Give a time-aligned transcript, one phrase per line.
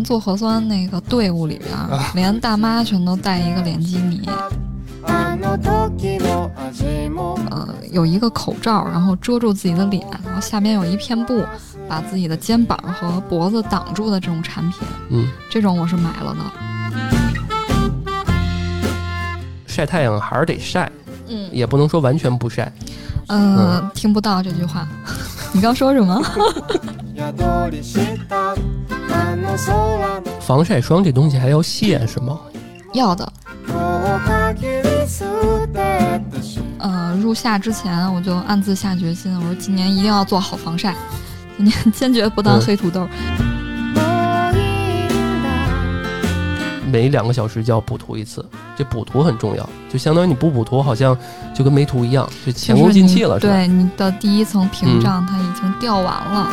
[0.00, 1.70] 看做核酸那个队伍里边，
[2.14, 4.26] 连大妈全都带一个脸基尼。
[7.50, 11.44] 呃，有一个口罩，然后遮住自己的脸，然后下边有一片布，
[11.86, 14.78] 把自己的肩膀和脖子挡住的这种产品，
[15.10, 16.40] 嗯，这种我是买了的。
[19.66, 20.90] 晒太阳还是得晒，
[21.28, 22.72] 嗯，也不能说完全不晒。
[23.28, 24.88] 嗯，听不到这句话，
[25.52, 26.18] 你刚说什么？
[30.40, 32.38] 防晒霜这东西还要卸是吗？
[32.92, 33.32] 要的。
[36.78, 40.94] 呃，入夏之前我就暗自下决心，我说今年一定要做好防晒，
[41.56, 43.06] 今年 坚决不当黑土豆。
[46.90, 48.44] 每两个小时就要补涂一次，
[48.76, 51.16] 这补涂很重要，就相当于你不补涂，好像
[51.54, 53.52] 就跟没涂一样，就前功尽弃了，是吧？
[53.52, 56.50] 对，你的第一层屏障它已经掉完了。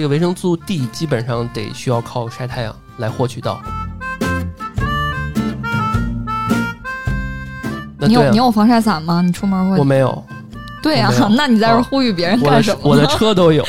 [0.00, 3.60] 这个维生素 D 基本上得需要靠晒太阳来获取到。
[7.98, 9.20] 你有你有防晒伞吗？
[9.20, 9.78] 你出门会？
[9.78, 10.24] 我没有。
[10.82, 12.80] 对呀， 那你在这呼吁别人干什么？
[12.82, 13.62] 我的车都有。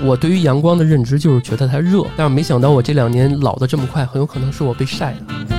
[0.00, 5.57] 我对于阳光的认知就是觉得它热，但是没想到我这两年老的这么快，很有可能是我被晒的。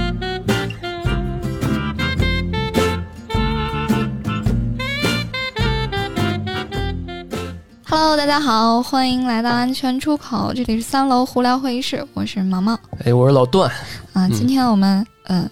[8.19, 12.77] 大家好，欢迎来到安全出口，这里是三楼胡聊会议室，我是毛毛。
[13.05, 13.71] 哎，我是老段。
[14.11, 15.49] 啊，今天我们嗯，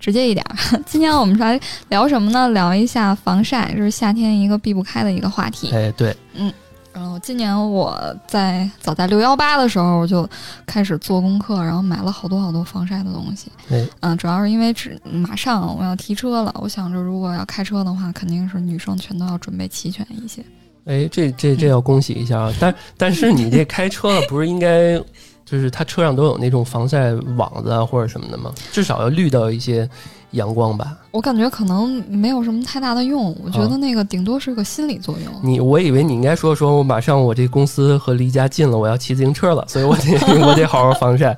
[0.00, 0.44] 直接一点，
[0.84, 1.58] 今天我们来
[1.88, 2.48] 聊什么呢？
[2.48, 5.70] 聊一下防晒，这是夏天一个避不开的一个话题。
[5.70, 6.52] 哎，对，嗯。
[6.92, 10.28] 然后今年我在早在六幺八的时候我就
[10.66, 13.52] 开始做功课，然后买了好多好多防晒的东西。
[14.00, 20.44] 嗯，主要是因为只马上我要提车了，我想着如果要开车的话，肯定是女生全都要准备齐全一些。
[20.90, 22.54] 哎，这这这要恭喜一下啊！
[22.58, 24.98] 但但是你这开车了，不是应该
[25.44, 28.52] 就是他车上都有那种防晒网子啊或者什么的吗？
[28.72, 29.88] 至少要滤到一些。
[30.32, 33.36] 阳光吧，我感觉可能没有什么太大的用。
[33.44, 35.34] 我觉得那个顶多是个心理作用。
[35.42, 41.36] 你，我以为你应该说说，我马上我这公司和离家近了，我要骑自行车了，所以我得 我得好好防晒。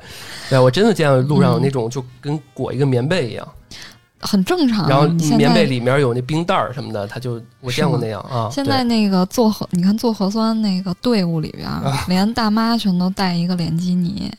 [0.51, 3.49] 对，我真的见到路上有那种就跟裹一个棉被一样，
[4.23, 4.89] 很正常。
[4.89, 5.07] 然后
[5.37, 8.49] 棉被里面有那冰袋儿什么的，他就我见过那样啊。
[8.51, 11.69] 现在那个做核，你看做核酸那个队伍里边，
[12.09, 14.31] 连大妈全都带一个脸基尼。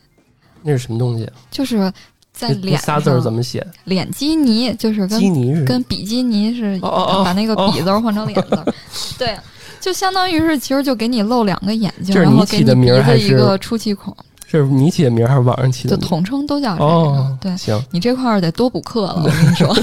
[0.62, 1.30] 那是什么东西？
[1.52, 1.92] 就是。
[2.36, 3.64] 在脸仨字怎么写？
[3.84, 8.74] 脸基尼就是跟基尼是跟比基尼是把那个比字换成脸字，
[9.20, 9.38] 对，
[9.80, 14.12] 就相当于是其实就给你露两个眼睛，然后给你鼻子一个出气孔。
[14.54, 15.98] 这是你起的名还是网上起的？
[15.98, 17.38] 就统称都叫这个。
[17.42, 19.76] 对，行，你这块儿得多补课了，我跟你说。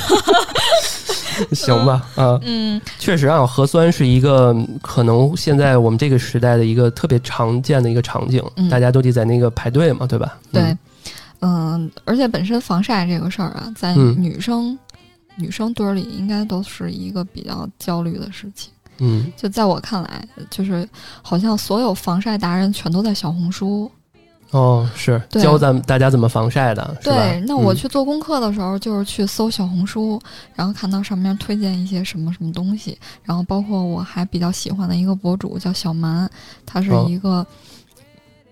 [1.53, 10.38] 行吧，啊，嗯，确实啊，核酸是一个可能现在我们这个时代的一个特别常见的一个场景，大家都得在那个排队嘛，对吧？
[10.53, 10.76] 对。
[11.41, 14.78] 嗯，而且本身防晒这个事儿啊，在女生
[15.34, 18.70] 女生堆儿里应该都是一个比较焦虑的事情。
[18.98, 20.88] 嗯，就在我看来，就是
[21.22, 23.91] 好像所有防晒达人全都在小红书。
[24.50, 30.21] 哦，是教咱们大家怎么防晒的，对，那我去做功课的时候，就是去搜小红书，
[30.55, 36.28] 然后看到上面推荐一些什么什么东西，然后包括我还比较喜欢的一个博主叫小蛮，
[36.66, 37.47] 他是一个。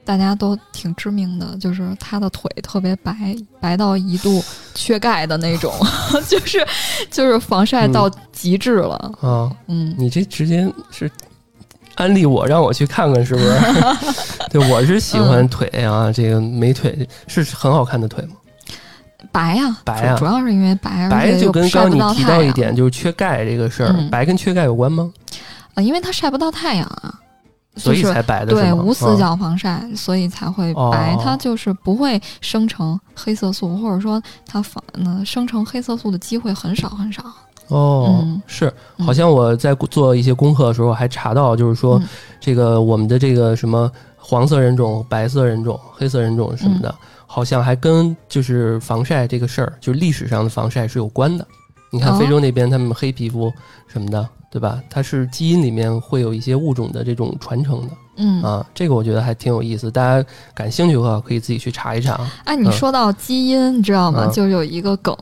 [0.04, 4.42] 大家都挺知名的，就是他的腿特别白，白到一度
[4.74, 5.70] 缺钙的那种，
[6.26, 6.66] 就是
[7.10, 9.54] 就是防晒到极致了啊！
[9.66, 11.10] 嗯，你这直接是
[11.98, 13.58] 安利我让我去看看是不是？
[14.50, 18.36] 对，我是喜欢腿啊，这个美腿是很好看的腿吗？
[19.30, 25.12] 白呀，白呀，主要是因为白，白就跟刚你提到一点，就是缺钙这个事儿，白跟缺钙有关吗？
[25.74, 27.14] 啊，因为它晒不到太阳啊。
[27.76, 31.16] 所以才白的对无死角防晒，所以才会白。
[31.22, 37.22] 它就是不会生成黑色素，或者说它防呃生成黑色素的机会很少很少。
[37.68, 42.00] 哦，是，好像我在做一些功课的时候还查到，就是说
[42.40, 46.94] 这个我们的这个什么黄色人种、白色人种、黑色人种什么的，
[47.26, 51.46] 好像还跟就是防晒这个事儿，就是历史上的防晒是有关的。
[51.90, 53.52] 你看非洲那边他们黑皮肤
[53.86, 54.28] 什么的。
[54.50, 54.82] 对吧？
[54.88, 62.20] 它是基因里面会有一些物种的这种传承的，嗯啊，这个我觉得还挺有意思，大家感兴趣的话可以自己去查一查。
[62.44, 64.26] 哎，你说到基因，你知道吗？
[64.32, 65.16] 就有一个梗，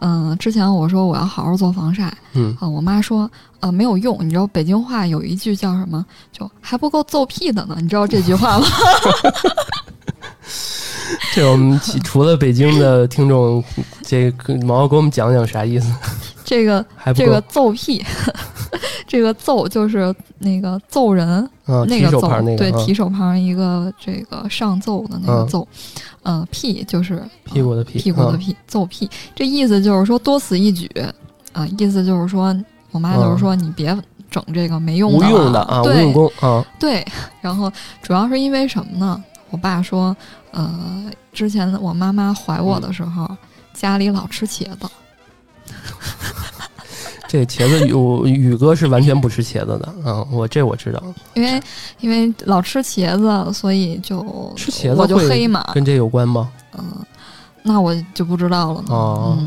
[0.00, 3.30] 嗯，之前我说我要好好做防晒，嗯啊，我妈说
[3.60, 6.04] 呃没有用，你知道北京话有一句叫什么？
[6.32, 8.66] 就还不够揍屁的呢，你知道这句话吗？
[11.32, 13.62] 这我们除了北京的听众，
[14.02, 14.30] 这
[14.62, 15.90] 毛毛给我们讲讲啥意思？
[16.44, 16.84] 这个
[17.14, 18.04] 这个揍屁，
[19.06, 21.48] 这个揍就是那个揍人，
[21.86, 25.66] 那个揍，对，提手旁一个这个上奏的那个奏，
[26.22, 30.90] 嗯，屁就是屁股的屁，屁股的屁，揍屁，这意思就是说多此一举
[31.52, 32.54] 啊，意思就是说，
[32.90, 33.96] 我妈就是说你别
[34.30, 37.06] 整这个没用的，无用的啊，无用功啊，对，
[37.40, 37.72] 然后
[38.02, 39.22] 主要是因为什么呢？
[39.50, 40.14] 我爸说，
[40.50, 43.26] 呃，之前我妈妈怀我的时候，
[43.72, 44.86] 家里老吃茄子。
[47.28, 51.00] 这茄子，宇宇哥是完全不吃茄子的，嗯，我这我知道。
[51.34, 51.62] 因为
[52.00, 54.20] 因为老吃茄子，所以就
[54.56, 56.48] 吃茄子我就黑嘛，跟这有关吗？
[56.78, 56.82] 嗯，
[57.62, 58.82] 那我就不知道了。
[58.88, 59.38] 哦，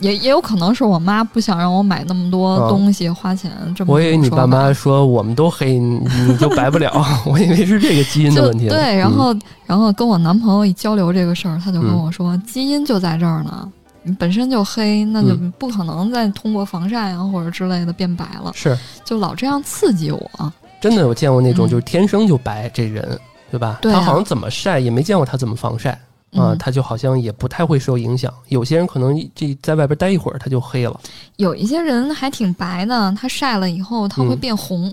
[0.00, 3.94] 也也有可能是我妈不想让我买那么多东西，花钱这么。
[3.94, 6.92] 我以为你爸妈说我们都黑，你就白不了。
[7.24, 8.68] 我以为是这个基因的问题。
[8.68, 9.34] 对，然后
[9.64, 13.66] 然后跟我男朋友一交流这个事儿，他就跟我说，基因就在这儿呢。
[14.06, 18.52] 你本身就黑，那就不可能再通过防晒啊或者之类的变白了。
[18.54, 20.52] 是，就老这样刺激我。
[20.80, 23.18] 真的有见过那种就是天生就白这人，
[23.50, 23.80] 对吧？
[23.82, 25.98] 他好像怎么晒也没见过他怎么防晒
[26.36, 28.32] 啊，他就好像也不太会受影响。
[28.48, 31.00] 有些人可能这在外边待一会儿他就黑了。
[31.36, 34.92] 有一些人还挺白的，他晒了以后他会变红。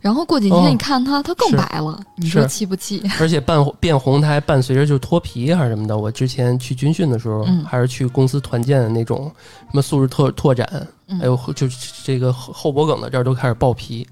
[0.00, 3.00] 然后过几天你看他，他更白了，你说气不气？
[3.20, 5.96] 而且伴变红，它还伴随着就脱皮还是什么的。
[5.96, 9.30] 我之前去军训的时候，还是去公司团建的那种
[9.70, 10.68] 什么素质拓拓展，
[11.20, 14.04] 还有就是这个后脖梗的这儿都开始爆皮，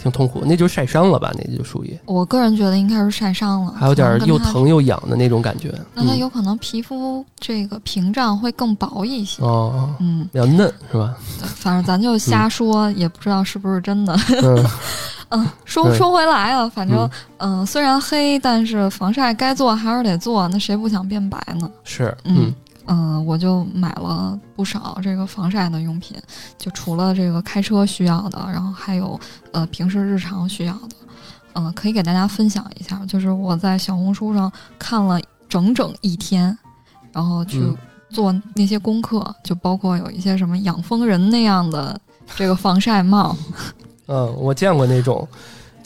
[0.00, 0.42] 挺痛苦。
[0.44, 1.32] 那就是晒伤了吧？
[1.36, 1.98] 那就属于。
[2.06, 5.72] 我个人觉得应该是晒伤了，还有点又疼又痒的那种感觉。
[5.94, 11.14] 那它有可能皮肤这个屏障会更薄一些哦，嗯，比较嫩是吧？
[11.56, 14.16] 反正咱就瞎说，也不知道是不是真的。
[14.42, 14.66] 嗯。
[15.32, 20.48] 嗯，说说回来啊，反正嗯，虽然黑，但是防晒该做还是得做。
[20.48, 21.70] 那谁不想变白呢？
[21.84, 22.54] 是，嗯嗯，
[23.26, 26.16] 我就买了不少这个防晒的用品，
[26.58, 29.18] 就除了这个开车需要的，然后还有
[29.52, 30.96] 呃平时日常需要的，
[31.54, 33.00] 嗯，可以给大家分享一下。
[33.06, 36.56] 就是我在小红书上看了整整一天，
[37.12, 37.62] 然后去
[38.08, 42.00] 做那些功课，就包括有一些什么养蜂人那样的
[42.34, 43.36] 这个防晒帽。
[44.08, 45.28] 嗯，我见过那种，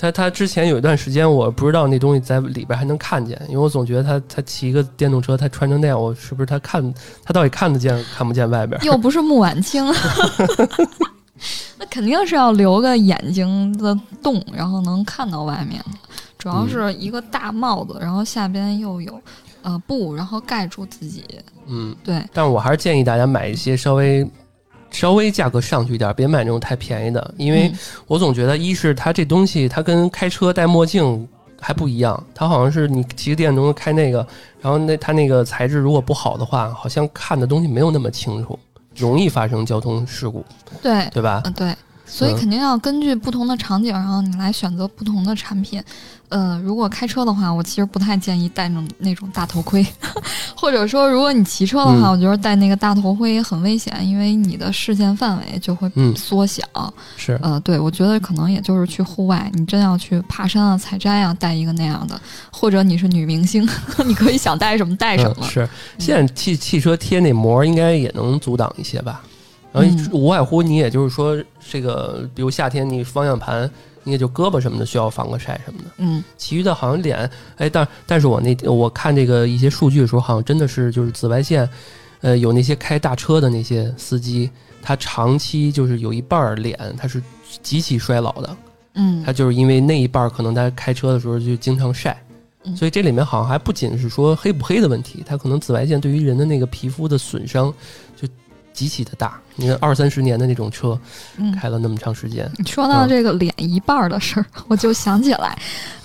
[0.04, 8.78] 他他之前有一段时间，我不知道那东西在里边还能看见，因为我总觉得他他骑一个电动车，他穿成那样，我是不是他看他到底看得见看不见外边？
[8.84, 9.84] 又不是木婉清，
[11.78, 15.82] 那肯定是要留个眼睛的洞，然后能看到外面。
[16.38, 19.18] 主要是一个大帽子，然后下边又有
[19.62, 21.24] 呃布，然后盖住自己。
[21.66, 22.22] 嗯，对。
[22.34, 24.28] 但我还是建议大家买一些稍微。
[24.94, 27.70] 稍微价格上去一点，别买那种太便宜的，因为
[28.06, 31.28] 我总觉得，一是它这东西它跟开车戴墨镜
[31.60, 34.26] 还不一样，它好像是你骑个电动车开那个，
[34.60, 38.56] 然后那它那个材质如果不好的话，好像看的东西没有那么清楚，
[38.94, 40.44] 容易发生交通事故，
[40.80, 41.42] 对对吧？
[41.44, 41.74] 嗯，对。
[42.06, 45.82] 所以肯定要根据不同的场景，然后你来选择不同的产品。
[46.30, 49.86] 呃，如果开车的话，我其实不太建议戴那种那种大头盔，
[50.56, 56.64] 或者说，如果你骑车的话，我觉得戴那个大头盔很危险，因为你的视线范围就会缩小。
[57.16, 63.68] 是，呃，对，我觉得可能也就是去户外，你真要去爬山啊、采摘啊，戴一个那样的，或者你是女明星，
[64.04, 65.46] 你可以想戴什么戴什么。
[65.46, 69.22] 是，现在汽汽车贴那膜应该也能阻挡一些吧？
[69.74, 71.36] 然后无外乎你也就是说，
[71.68, 73.68] 这个比如夏天你方向盘，
[74.04, 75.86] 你也就胳膊什么的需要防个晒什么的。
[75.98, 81.68] 嗯，其余的好像脸，哎，但但是我那我看这个一些数据的时候，好像真的是就是紫外线，
[82.20, 84.48] 呃，有那些开大车的那些司机，
[84.80, 87.20] 他长期就是有一半儿脸他是
[87.60, 88.56] 极其衰老的。
[88.94, 92.16] 嗯，他就是因为那一半儿可能他开车的时候就经常晒，
[92.76, 97.74] 所以这里面好像还不仅是说黑不黑的问题，它可能紫外线对于人的那个皮肤的损伤就。
[98.74, 100.98] 极其的大，你看二三十年的那种车，
[101.58, 102.50] 开了那么长时间。
[102.58, 105.56] 你说到这个脸一半的事儿，我就想起来，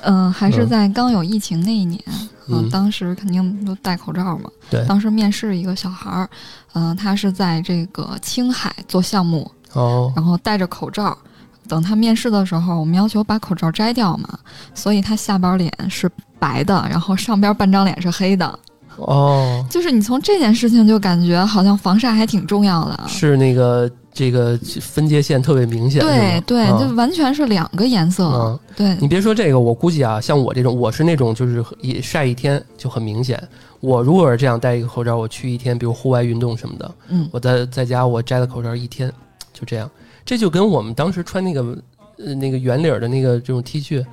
[0.01, 2.01] 嗯，还是在刚有疫情那一年，
[2.47, 4.49] 嗯，当时肯定都戴口罩嘛。
[4.69, 4.85] 对。
[4.87, 6.29] 当时面试一个小孩儿，
[6.73, 11.17] 嗯，他是在这个青海做项目，哦，然后戴着口罩，
[11.67, 14.37] 等他面试的时候，我们要求把口罩摘掉嘛，
[14.75, 16.07] 所以他下边脸是
[16.37, 18.59] 白的，然后上边半张脸是黑的。
[19.01, 28.59] 哦，就是你从这件事情就感觉好像防晒还挺重要的，是那个这个分界线特别明显，对对，就完全是两个颜色。
[28.75, 33.41] 对你别说这个，我估计啊，像我这种，我是那种就是一晒一天就很明显。
[33.79, 39.11] 我如果是这样戴一个口罩，我去一天，比如户外运动什么的，嗯，我在在家我摘了口罩一天，
[39.53, 39.89] 就这样。
[40.25, 41.77] 这就跟我们当时穿那个
[42.17, 44.05] 呃那个圆领的那个这种 T 恤。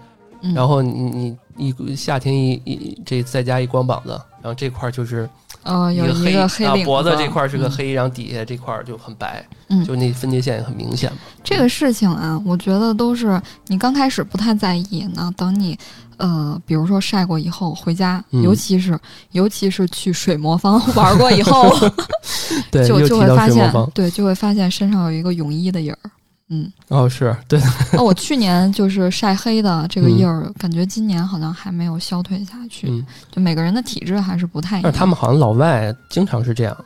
[0.54, 5.28] 然后你你一夏天一一这再加一光膀子，然后这块就是
[5.64, 11.18] 呃有一个黑啊脖子这块是个黑，然后底下这块就很白，嗯，就那分界线很明显嘛。
[11.42, 15.76] 这个事情啊，我觉得都是你刚开始不太在意，那等你。
[16.18, 18.98] 呃，比如说晒过以后回家，尤其是
[19.32, 21.68] 尤其是去水魔方 玩过以后，
[22.70, 26.10] 就就会发现，对，就会发现身上有一个泳衣的影儿。
[26.48, 27.60] 嗯，哦，是对。
[27.98, 32.88] 哦，我去年就是晒黑的这个印儿，感觉今年好像还没有消退下去。
[32.88, 34.84] 嗯，就每个人的体质还是不太一样。
[34.84, 36.76] 但他们好像老外经常是这样，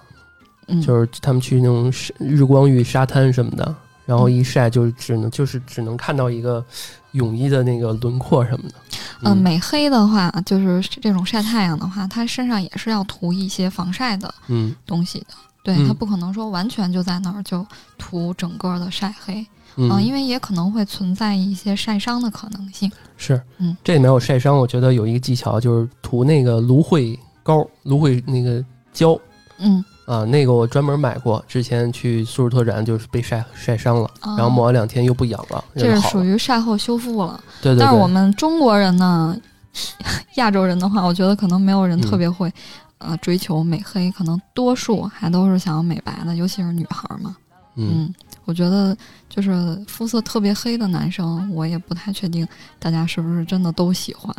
[0.82, 3.74] 就是他们去那种日光浴沙滩什么的，
[4.06, 6.64] 然后一晒就只能就是只能看到一个。
[7.12, 8.74] 泳衣的那个轮廓什么的，
[9.22, 15.26] 嗯，美黑的话，就是这种晒太阳的话，它身上也是要涂一些防晒的，嗯，东西的。
[15.62, 17.66] 对，它不可能说完全就在那儿就
[17.98, 22.90] 涂整个的晒黑，嗯，因为也可能会存在一些晒伤的可能性。
[23.16, 29.18] 是，嗯，这里面有晒伤，我觉得有一个技巧就是涂那个芦荟膏、芦荟那个胶，
[29.58, 29.84] 嗯。
[30.10, 37.40] 啊，那个我专门买过，之前去素质特展就是被晒晒伤了，然后抹了两天又不痒了，这是属于晒后修复了。
[37.62, 37.78] 对对。
[37.78, 39.36] 但是我们中国人呢，
[40.34, 42.52] 亚洲人的话，我觉得可能没有人特别会，
[42.98, 47.36] 呃，追求美黑，可能多数还都是想要美白的，尤其是女孩嘛。
[47.76, 48.12] 嗯，
[48.46, 48.96] 我觉得
[49.28, 52.44] 就是肤色特别黑的男生，我也不太确定
[52.80, 54.34] 大家是不是真的都喜欢。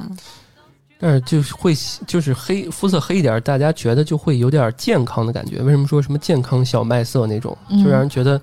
[1.01, 5.57] 但是就是会就是黑肤色黑一点，大家觉得就会有点健康的感觉。
[5.63, 8.39] 为什么说什么健康小麦色那种，就让人觉得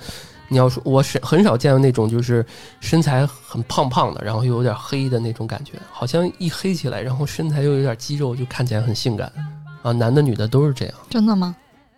[0.48, 2.44] 你要说我是很少见到那种就是
[2.80, 9.32] 身材很胖胖的，然后又有点黑的那种感觉，好像一黑起来，然后身材又有点肌肉，就看起来很性感
[9.82, 9.92] 啊。
[9.92, 11.54] 男的女的都是这样，真的吗？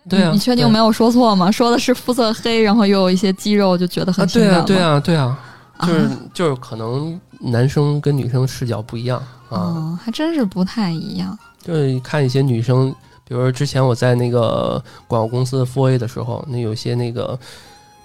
[0.07, 1.49] 对啊，你确定没有说错吗？
[1.51, 4.63] 说的是肤色黑，然后又有一些肌肉，就觉得很性感。
[4.65, 5.37] 对啊，对啊，
[5.79, 9.21] 对啊，就是就是可能男生跟女生视角不一样。
[9.51, 11.37] 嗯，还真是不太一样。
[11.61, 12.89] 就是看一些女生，
[13.23, 17.37] 比如说之前我在那个广告公司的 Four A 的时候，那有些那个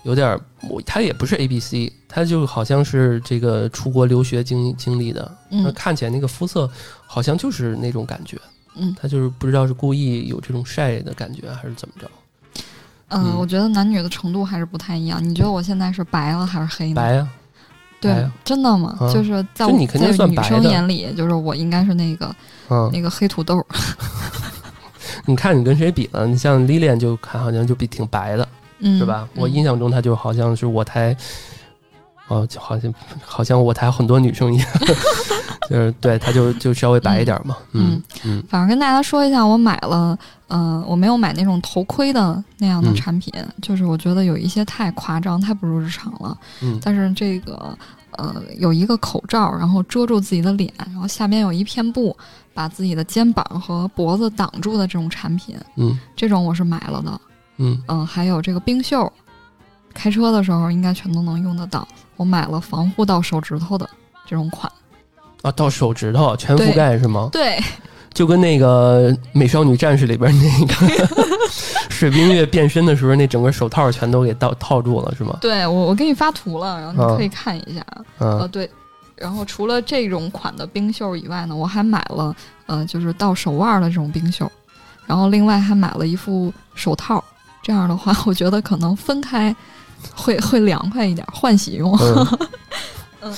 [0.03, 0.39] 有点，
[0.69, 6.71] 我他也不是 A B C，他就好像是这个出国留学经经历的，那看起来那个肤色
[7.07, 8.39] 好像就是那种感觉。
[8.75, 12.11] 嗯，他就是不知道是故意有这种晒的感觉，还是怎么着。
[13.09, 15.23] 嗯，我觉得男女的程度还是不太一样。
[15.23, 16.95] 你觉得我现在是白了还是黑呢？
[16.97, 17.29] 白呀。
[18.15, 18.97] 对，真的吗？
[19.13, 19.73] 就是在在
[20.27, 22.35] 女生眼里，就是我应该是那个，
[22.93, 23.65] 那个黑土豆。
[25.27, 26.27] 你看你跟谁比了？
[26.27, 28.47] 你像 Lilian 就看好像就比挺白的，
[28.99, 29.29] 是吧？
[29.35, 31.17] 我印象中她就好像是我台，
[32.29, 32.93] 哦，就好像
[33.25, 34.69] 好像我台很多女生一样，
[35.71, 37.57] 就是对，她就就稍微白一点嘛。
[37.73, 40.19] 嗯嗯，反正跟大家说一下，我买了，
[40.49, 46.37] 嗯，我没有买那种头盔的那样的产品，就是我觉得有一些太夸张，太不入日常了。
[46.63, 47.77] 嗯，但是这个。
[48.13, 52.17] 呃，有一个口罩，然后遮住自己的脸，然后下边有一片布，
[52.55, 57.21] 把自己的肩膀和脖子挡住的这种产品，嗯，这种我是买了的，
[57.59, 59.13] 嗯嗯，还有这个冰袖，
[59.93, 61.87] 开车的时候应该全都能用得到。
[62.17, 63.89] 我买了防护到手指头的
[64.27, 64.71] 这种款，
[65.43, 67.29] 啊，到手指头全覆盖是吗？
[67.33, 67.59] 对。
[68.15, 71.07] 就跟那个《美少女战士》里边那个
[71.91, 75.37] 水冰月变身的时候，那整个手套全都给套套住了，是吗？
[75.39, 77.85] 对，我我给你发图了，然后你可以看一下。
[78.17, 78.71] 呃，对，
[79.17, 84.51] 然后除了这种款的冰袖以外呢，我还买了呃，就是到手腕的这种冰袖，
[85.07, 87.23] 然后另外还买了一副手套。
[87.63, 89.55] 这样的话，我觉得可能分开
[90.15, 91.97] 会会凉快一点，换洗用。
[93.21, 93.35] 嗯。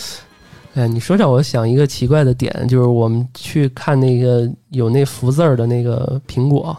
[0.75, 6.77] 哎，你说让，我想一个奇怪的点，就是我们去看那个有那福字儿的那个苹果，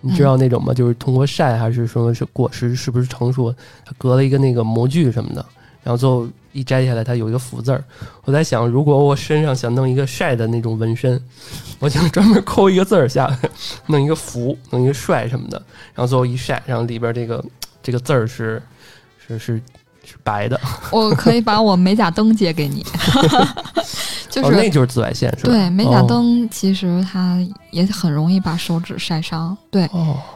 [0.00, 0.72] 你知道那种吗？
[0.72, 5.44] 就是通过晒还是说是果实是不是成熟，它隔了一个那个模具什么的，
[5.82, 7.84] 然后最后一摘下来，它有一个福字儿。
[8.24, 11.20] 我在想，如果我身上想弄一个晒的那种纹身，
[11.78, 13.38] 我就 专门抠一个字儿下来，
[13.88, 15.60] 弄一个福，弄一个帅什么的，
[15.92, 17.44] 然后最后一晒，然后里边这个
[17.82, 18.62] 这个字儿是
[19.26, 19.62] 是是。
[20.04, 20.60] 是白的，
[20.90, 22.84] 我可以把我美甲灯借给你，
[24.28, 25.52] 就是那就是紫外线是吧？
[25.52, 27.38] 对，美甲灯其实它
[27.70, 29.56] 也很容易把手指晒伤。
[29.70, 29.88] 对，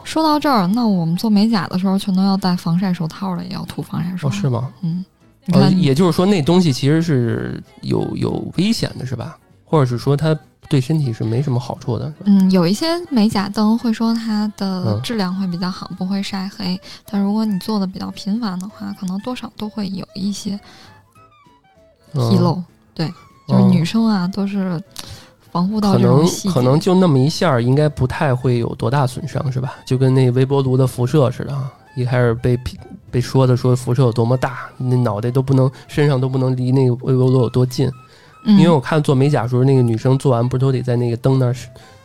[0.04, 4.70] 说到这儿，那我们做美甲的时候全都要戴防晒手套了，也要涂防晒霜，是吗？
[4.82, 5.04] 嗯，
[5.52, 9.36] 呃，也就是说那东西其实是有有危险的，是吧？
[9.64, 10.38] 或者是说它。
[10.68, 12.12] 对身体是没什么好处的。
[12.24, 16.78] 嗯，有一些美甲灯会说它的质量会比较好，不会晒黑。
[17.10, 20.58] 但如果你做的比较频繁的话，可能多少都会有一些
[22.14, 22.62] 纰漏。
[22.94, 23.12] 对，
[23.46, 24.82] 就是女生啊，都是
[25.52, 29.74] 防护到这种细可能就那么一下，应该不太会有多大损伤，是吧？
[29.86, 32.58] 就跟那微波炉的辐射似的啊，一开始被
[33.10, 37.90] 被说的说辐射有多么大，那脑袋都不能，身上都不能离那个微波炉有多近。
[38.46, 41.54] 因为我看做美甲时候，那个女生做完不是都得在那个灯那儿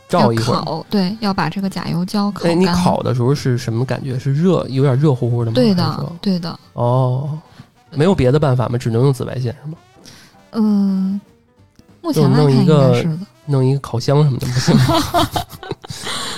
[0.08, 0.84] 照一会儿？
[0.90, 2.52] 对，要把这个甲油胶烤干。
[2.52, 4.18] 哎，你烤的时候是什么感觉？
[4.18, 5.54] 是热，有点热乎乎的吗？
[5.54, 6.58] 对的，对的。
[6.74, 7.38] 哦，
[7.92, 8.76] 没有别的办法吗？
[8.76, 9.78] 只能用紫外线是吗？
[10.52, 11.20] 嗯，
[12.02, 13.18] 目前来看应该是的。
[13.46, 15.28] 弄一个烤箱什么的不行吗？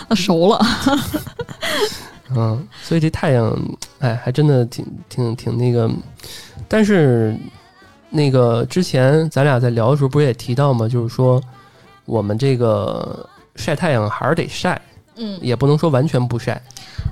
[0.15, 0.61] 熟了。
[2.37, 3.57] 嗯，所以这太阳，
[3.99, 5.91] 哎，还真的挺挺挺那个。
[6.69, 7.37] 但是，
[8.15, 10.89] 那个之前咱俩在聊的时候，不是也提到吗？
[10.89, 11.43] 就是说，
[12.05, 14.81] 我们这个晒太阳还是得晒，
[15.17, 16.63] 嗯，也不能说完全不晒。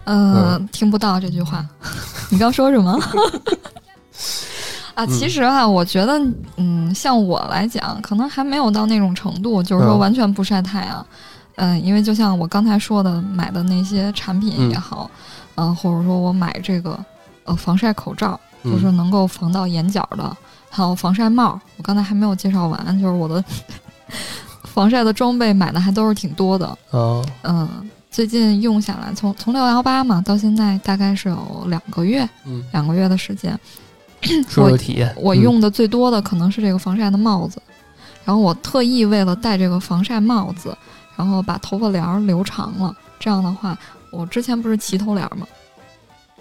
[0.04, 1.66] 嗯，听不到这句话。
[2.30, 2.96] 你刚说什么？
[4.94, 6.20] 啊，其实啊，我觉得，
[6.56, 11.04] 嗯，像我来讲，可能还没有到那种程度，就是说完全不晒太阳。
[11.56, 15.10] 嗯，因为就像我刚才说的，买的那些产品也好，
[15.56, 16.98] 嗯，或者说我买这个
[17.44, 20.36] 呃防晒口罩，就是能够防到眼角的，
[20.72, 21.60] 还有防晒帽。
[21.76, 23.44] 我刚才还没有介绍完，就是我的
[24.64, 26.78] 防晒的装备买的还都是挺多的。
[26.90, 33.56] 哦，嗯，最近用下来，从从六幺八嘛到现在，大概是有两个月，嗯，两个月的时间。
[34.48, 37.60] 说说体验，我用的最多的可能是这个防晒的帽子，
[38.24, 40.76] 然后我特意为了戴这个防晒帽子。
[41.14, 43.76] 然后把头发帘留长了，这样的话，
[44.10, 45.46] 我之前不是齐头帘吗？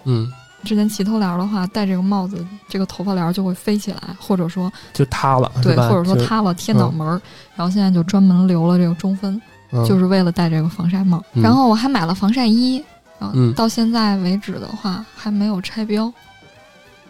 [0.04, 0.32] 嗯，
[0.64, 7.20] 之前齐头帘的话，戴这个帽子，这个头发帘就会飞起来，或者说就塌了，对，或者说塌了贴脑门儿。
[7.54, 9.40] 然后现在就专门留了这个中分，
[9.86, 11.22] 就是为了戴这个防晒帽。
[11.32, 12.82] 然后我还买了防晒衣，
[13.18, 16.12] 然后到现在为止的话还没有拆标。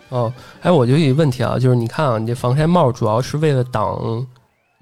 [0.08, 4.26] 哦，哎，我就有一个问题啊，就是你看啊，你这防晒帽主要是为了挡。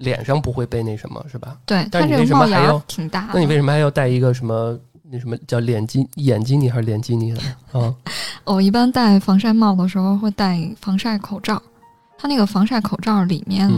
[0.01, 1.55] 脸上不会被那什么，是吧？
[1.63, 3.29] 对，但是你为什么还要挺大？
[3.35, 4.75] 那你为什么还要戴一个什么
[5.13, 7.41] 那什么叫脸基眼基尼还是脸基尼的
[7.77, 7.93] 啊？
[8.45, 11.61] 我一般戴防晒帽的时候会戴防晒口罩，
[12.17, 13.69] 它那个防晒口罩里面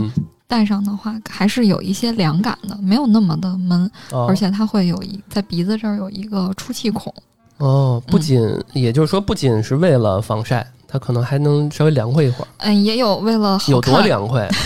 [0.46, 3.90] 戴上的话还是有一些凉感的，没有那么的闷，
[4.28, 7.12] 而且它会有一在鼻子这儿有一个出气孔。
[7.56, 8.40] 哦，不仅
[8.72, 12.48] 也就是说不仅是为了防晒，它可能还能稍微凉快一会儿。
[12.58, 14.48] 嗯，也有为了有多凉快。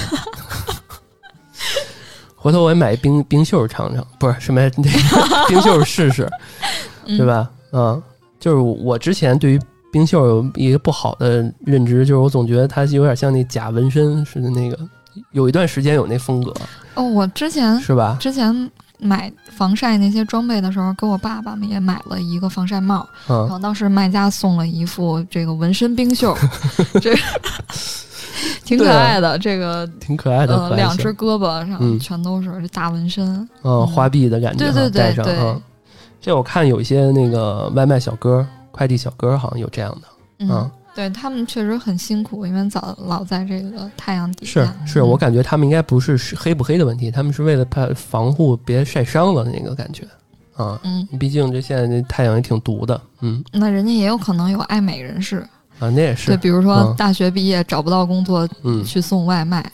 [2.40, 4.90] 回头我也买一冰冰袖尝尝，不是什么 那个
[5.48, 6.30] 冰袖试试，
[7.04, 7.50] 对吧？
[7.72, 8.00] 嗯，
[8.38, 9.60] 就是我之前对于
[9.92, 14.78] 冰袖有一个不好的认知，就是我总觉得它有点像那假纹身似的，那个
[15.32, 16.54] 有一段时间有那风格。
[16.94, 18.16] 哦，我之前是吧？
[18.20, 26.36] 之前买防晒那些装备的时候，给我爸爸们也买了一个防晒帽，然后当时卖家送了一副这个纹身冰袖，
[27.00, 27.14] 这。
[28.68, 35.56] 挺可爱的，这个挺可爱的，两只胳膊上全都是这大纹身，嗯，花臂的感觉，对对对对。
[36.20, 40.08] 这我看有一些那个外卖小哥、快递小哥好像有这样的，
[40.40, 44.74] 嗯，对他们确实很辛苦，因为早老在这个太阳底下。
[44.84, 50.04] 是是，我感觉他们应该不是黑不黑的问题，他们是为了怕防护别晒伤了那个感觉，
[50.56, 53.42] 啊，嗯，毕竟这现在这太阳也挺毒的，嗯。
[53.52, 55.46] 那人家也有可能有爱美人士。
[55.78, 59.64] 啊，那也是对，比如说大学毕业找不到工作，嗯，去送外卖，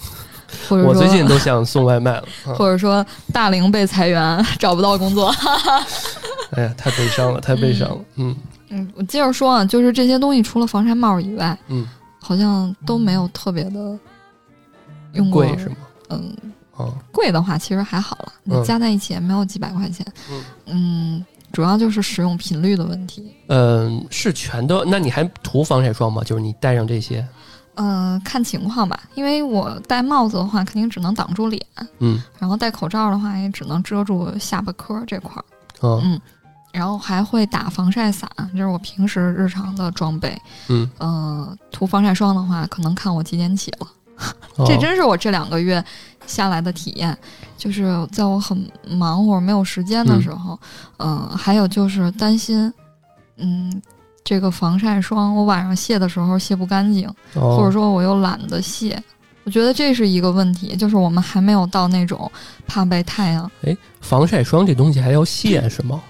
[0.69, 2.25] 或者我最近都想送外卖了，
[2.57, 5.35] 或者说大龄被裁员找不到工作，
[6.53, 8.37] 哎呀，太悲伤了，太悲伤了，嗯
[8.69, 11.87] 嗯，我接着说啊，就是这些东西除了防晒帽以外，嗯，
[12.21, 13.99] 好像都没有特别的
[15.15, 15.77] 用过，贵是吗？
[16.11, 16.37] 嗯，
[16.77, 20.07] 哦，贵的话其实还好了，你加在一起也没有几百块钱，
[20.67, 21.25] 嗯。
[21.55, 23.35] 主要就是使用频率的问题。
[23.47, 24.85] 嗯，是全都？
[24.85, 26.23] 那你还涂防晒霜吗？
[26.23, 27.27] 就是你戴上这些？
[27.77, 29.01] 嗯，看情况吧。
[29.15, 31.65] 因为我戴帽子的话，肯定只能挡住脸。
[32.01, 32.23] 嗯。
[32.39, 35.45] 然后戴口罩的话，也只能遮住下巴颏这块儿。
[35.83, 36.21] 嗯。
[36.73, 40.37] 然后还会打防晒伞，这是我平时日常的装备。
[40.69, 40.91] 嗯。
[40.99, 43.87] 呃，涂防晒霜的话，可能看我几点起了。
[44.65, 45.85] 这真是我这两个月
[46.27, 47.17] 下来的体验。
[47.57, 50.59] 就是在我很忙或者没有时间的时候，
[50.99, 52.71] 嗯，还有就是担心，
[53.39, 53.81] 嗯，
[54.23, 59.03] 这个防晒霜我晚上卸的时候卸不干净，或者说我又懒得卸，
[59.45, 60.77] 我觉得这是一个问题。
[60.77, 62.31] 就是我们还没有到那种
[62.67, 63.51] 怕被太阳。
[63.63, 66.03] 哎，防晒霜这东西还要卸是吗？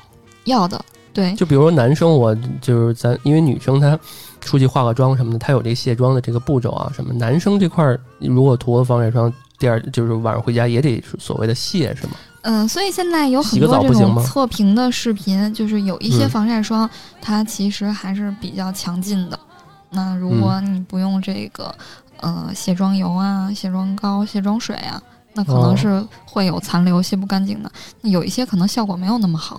[0.44, 1.34] 要的，对。
[1.34, 3.96] 就比如说男生，我就是咱，因为女生她
[4.40, 7.12] 出去化个妆什么的，她有这卸妆的这个步骤啊什么。
[7.12, 9.32] 男生这块儿如果涂了防晒霜。
[9.64, 12.12] 第二就是晚上回家也得所谓的卸是吗？
[12.42, 19.40] 嗯，所以现在有很多这种测评的视频，就是有一些防晒霜，它其实还是比较强劲的。
[19.88, 21.74] 那如果你不用这个
[22.18, 27.72] 呃卸妆油啊、卸妆膏、卸妆水啊，那可能是会有残留、卸不干净的。
[28.02, 29.58] 有一些可能效果没有那么好。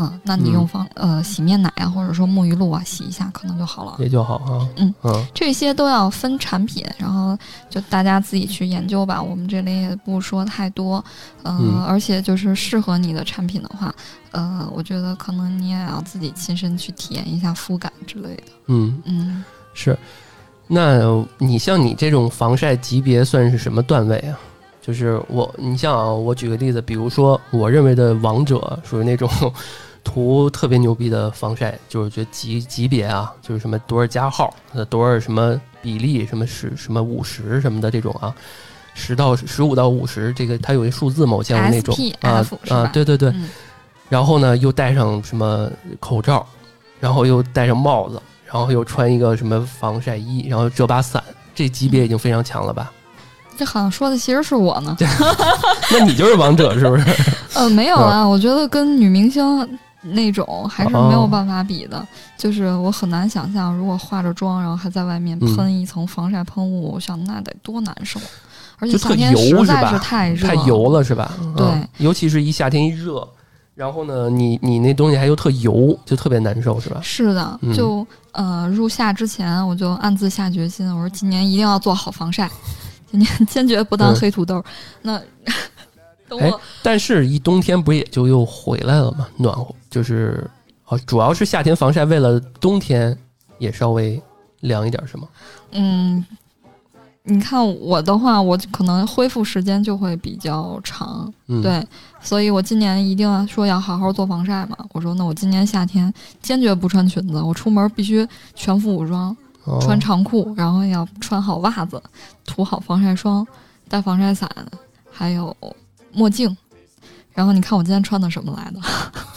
[0.00, 4.68] 嗯，那你用防呃洗面奶啊，或者说沐浴露啊洗一下，可能就好了，也就好啊。
[4.76, 7.36] 嗯嗯，这些都要分产品，然后
[7.68, 9.20] 就大家自己去研究吧。
[9.20, 11.04] 我们这里也不说太多，
[11.42, 13.92] 嗯，而且就是适合你的产品的话，
[14.30, 18.42] 呃，我觉得可能你也要自己亲身去体验一下肤感之类的。
[18.66, 19.98] 嗯嗯，是。
[20.68, 21.00] 那
[21.38, 24.38] 你像你这种防晒级别算是什么段位啊？
[24.80, 29.28] 就是我，你像啊，我举个例子，比如说我认为的王者属于那种
[30.08, 38.34] 涂特别牛逼的防晒，就是觉得级级别啊，就是什么多少加号，呃多少什么比例，什么十什么五十什么的这种啊，
[38.94, 43.30] 十到十五到五十，这个它有一数字嘛，我见过那种啊啊，对对对，
[44.08, 46.46] 然后呢又戴上什么口罩，
[46.98, 51.22] 然后又戴上帽子，然后又穿一个什么防晒衣，然后遮把伞，
[51.54, 52.90] 这级别已经非常强了吧？
[53.58, 54.96] 这好像说的其实是我呢，
[55.92, 57.04] 那你就是王者是不是？
[57.54, 62.06] 呃，没有啊，我觉得跟女明星那种还是没有办法比的。
[62.36, 68.20] 就是我很难想象，如果化着妆，然后还在外面喷一层防晒喷雾，我想那得多难受。
[68.78, 71.32] 而且夏天实在是太热，太油了是吧？
[71.56, 71.66] 对，
[71.98, 73.28] 尤其是一夏天一热，
[73.74, 77.00] 然后呢，你你那东西还又特油，就特别难受是吧？
[77.02, 82.48] 是的，就呃入夏之前，我就暗自下决心，我说今年一定要做好防晒。
[83.10, 84.62] 今年坚决不当黑土豆。
[85.00, 85.18] 那
[86.28, 89.26] 等我，但是一冬天不也就又回来了吗？
[89.36, 90.48] 暖和就是，
[90.86, 93.16] 哦，主要是夏天防晒，为了冬天
[93.58, 94.20] 也稍微
[94.60, 95.28] 凉一点，是吗？
[95.72, 96.24] 嗯，
[97.22, 101.86] 你看我的话，我可能恢复时间就会比较长，对，
[102.20, 104.76] 所以我今年一定要说要好好做防晒嘛。
[104.92, 106.12] 我说，那我今年夏天
[106.42, 109.36] 坚决不穿裙子，我出门必须全副武装。
[109.82, 112.02] 穿长裤，然后要穿好袜子，
[112.46, 113.46] 涂好防晒霜，
[113.86, 114.50] 带防晒伞，
[115.10, 115.54] 还有
[116.18, 116.54] 墨镜。
[117.32, 118.80] 然后你看我今天穿的什么来的？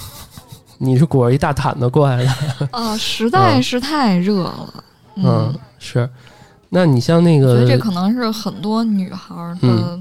[0.80, 2.68] 你是裹着一大毯子过来的？
[2.72, 4.84] 啊， 实在是太热了。
[5.16, 6.10] 嗯，是。
[6.70, 10.00] 那你像那个，我觉得这可能是很多女孩的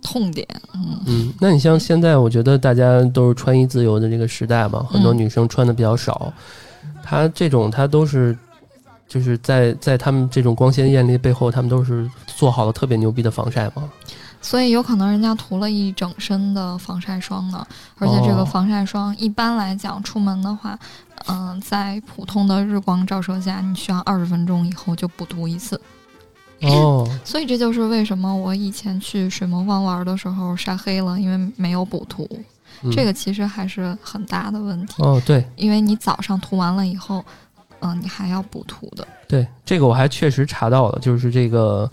[0.00, 0.46] 痛点。
[0.74, 6.32] 嗯嗯，那你像现在，我觉得大家都是穿衣自由的这个时代嘛，很多女生穿的比较少。
[7.02, 8.36] 她这种，她都是。
[9.06, 13.88] 就是在在她们这种光鲜艳丽背后，她们都是做好了特别牛逼的防晒吗？
[14.44, 20.78] 所以有可能人家涂了一整身的防晒霜呢，而且这个防晒霜一般来讲出门的话，
[21.28, 25.80] 嗯，在普通的日光照射下，你需要二十分钟以后就补涂一次。
[26.60, 32.28] 哦， 所以这就是为什么我以前去水魔方玩的时候晒黑了，因为没有补涂。
[32.92, 35.02] 这个其实还是很大的问题。
[35.02, 37.24] 哦，对，因为你早上涂完了以后。
[37.80, 39.06] 嗯，你还要补涂的。
[39.28, 41.90] 对，这个我还确实查到了，就是这个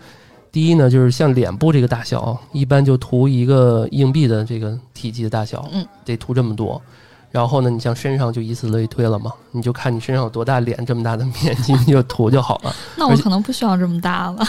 [0.51, 6.81] 第一呢，就是像脸部这个大小，一般就涂一个硬币的这个体积的大小，嗯，得涂这么多。
[7.31, 12.75] 然后呢，你像身上就以此类推了嘛，你就看你身上有多大脸，这么大的面积你就涂就好了。
[12.97, 14.45] 那我可能不需要这么大了。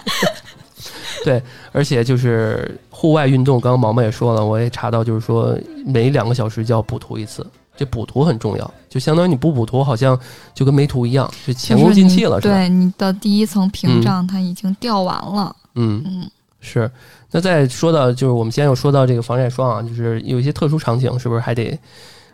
[1.24, 7.44] 对，而且就是户外运动，刚刚毛毛也说了，我也查到，就是说每两个小时就要补涂一次。
[7.76, 10.18] 这补涂很重要，就相当于你不补涂，好像
[10.54, 12.54] 就跟没涂一样，就前功尽弃了，是吧？
[12.54, 15.54] 对，你的第一层屏障它已经掉完了。
[15.74, 16.90] 嗯嗯，是。
[17.30, 21.78] 那再说到，就是我们先又说到这个防晒霜啊，就是有一些特殊场景，是不是还得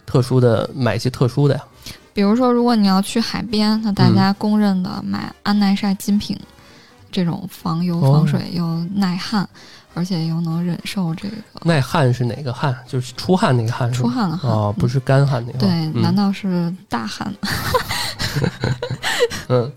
[0.06, 1.64] 特殊的买一些特殊的呀？
[2.14, 6.38] 比如说，如果你要去海边，那大家公认的买安耐晒精品，
[7.10, 9.48] 这种防油、防水又耐汗。
[9.94, 12.74] 而且又能忍受这个耐汗是哪个汗？
[12.86, 15.58] 就是出汗那个汗，出汗的汗哦，不是干旱那个。
[15.58, 17.32] 对，难道是大汗？
[19.48, 19.70] 嗯，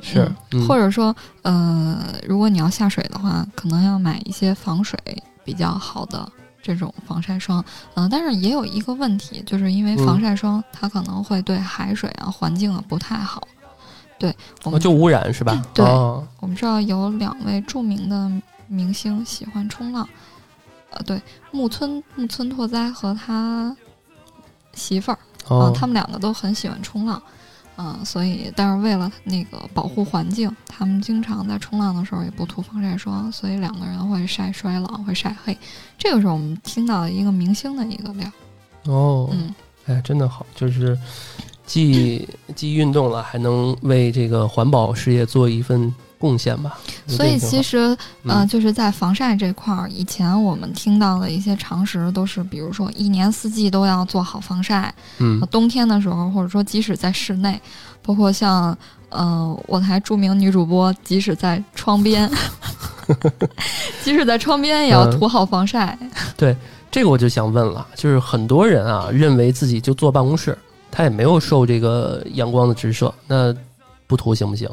[0.00, 0.30] 是。
[0.66, 4.98] 或者说，呃，如果你要下水的话，可能要买一些防水
[5.44, 6.26] 比较好的
[6.62, 7.62] 这种防晒霜。
[7.94, 13.46] 嗯，但是也有一个问题，就是因为防晒霜它可能会对海水啊、环境啊不太好。
[14.18, 15.62] 对，我们就污染是吧？
[15.74, 15.84] 对，
[16.40, 18.30] 我们知道有两位著名的。
[18.72, 20.08] 明星喜欢冲浪，
[20.90, 23.76] 呃，对，木村木村拓哉和他
[24.74, 27.20] 媳妇儿，啊，他们两个都很喜欢冲浪，
[27.76, 35.58] 嗯，所以，但是为了那个保护环境，他们经常在冲浪的时候也不涂防晒霜，所以两个人会晒衰老，会晒黑。
[35.98, 38.30] 这个是我们听到的一个明星的一个料。
[38.84, 39.52] 哦，嗯，
[39.86, 40.96] 哎，真的好，就是
[41.66, 45.92] 既既运动了，还能为这个环保事业做一份。
[46.20, 46.78] 贡献吧，
[47.10, 57.60] 所以其实，嗯，就是在防晒这块儿，以前我们听到的一些常识都是，比如说一年四季都要做好防晒，嗯，冬天的时候，或者说即使在室内，
[58.02, 58.76] 包括像，
[59.08, 62.30] 呃，我台著名女主播，即使在窗边，
[64.02, 65.98] 即使在窗边也要涂好防晒。
[66.36, 66.56] 对，
[66.90, 70.56] 这个我就想问了，就是很多人啊，认为自己就坐办公室，
[70.90, 73.54] 他也没有受这个阳光的直射，那
[74.06, 74.68] 不涂行不行？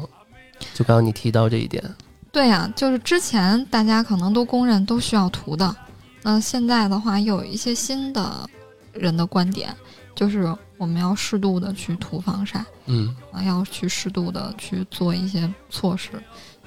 [0.74, 1.82] 就刚刚你提到这一点，
[2.30, 5.74] 对呀，就是之前大家可能都公认都需要涂的，
[6.22, 8.48] 那现在的话又有一些新的
[8.92, 9.74] 人的观点，
[10.14, 16.10] 就是我们要适度的去涂防晒，嗯，啊，要去适度的去做一些措施，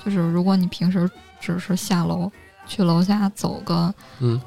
[0.03, 2.29] 就是如果你平时只是下楼
[2.67, 4.41] 去楼下走个嗯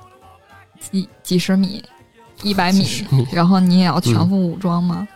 [0.80, 1.82] 几几十米、
[2.42, 5.06] 一百米米，然后你也要全副武装吗。
[5.10, 5.13] 嗯，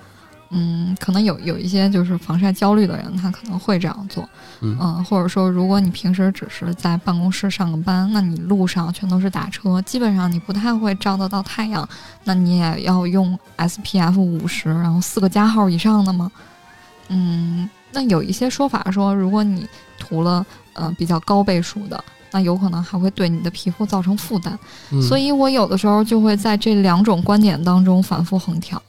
[0.99, 4.29] 可能有有一些就是防晒焦虑的人，他可能会这样做。
[4.61, 11.87] 嗯或者说，如果你平时只是在办公室上个班，那你路上全都是打车，基本上你不太会照得到太阳，
[12.25, 16.31] 那你也要用 SPF 五十，然后四个加号以上的吗？
[17.09, 19.67] 嗯，那有一些说法说，如果你
[19.99, 24.59] 涂了呃比较高倍数的，那有可能还会对你的皮肤造成负担。
[24.91, 28.83] 嗯，所以我有的时候就会在这两种观点当中反复横跳。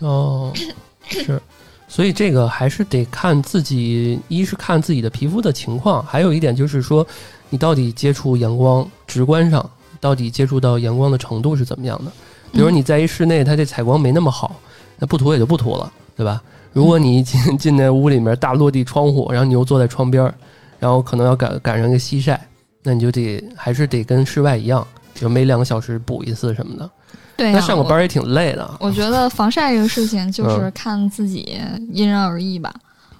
[0.00, 0.52] 哦，
[1.08, 1.40] 是，
[1.88, 7.06] 所以这个还是得看自己，一是看自己的皮肤的情况，还有一点就是说，
[7.50, 9.68] 你到底接触阳光，直观上
[10.00, 12.12] 到底接触到阳光的程度是怎么样的？
[12.52, 14.58] 比如你在一室内，它这采光没那么好，
[14.98, 16.42] 那不涂也就不涂了，对吧？
[16.72, 20.34] 如果你一进进那屋里面大落地窗户，然后你又坐在窗边儿，
[20.78, 22.46] 然后可能要赶赶上一个西晒，
[22.82, 26.88] 那你就得还是得跟室外一样，就每两个小时补一次什么的。
[27.38, 28.68] 对、那呀，我上个班也挺累的。
[28.78, 31.58] 我觉得防晒这个事情就是嗯看自己
[31.92, 32.74] 因人而异吧。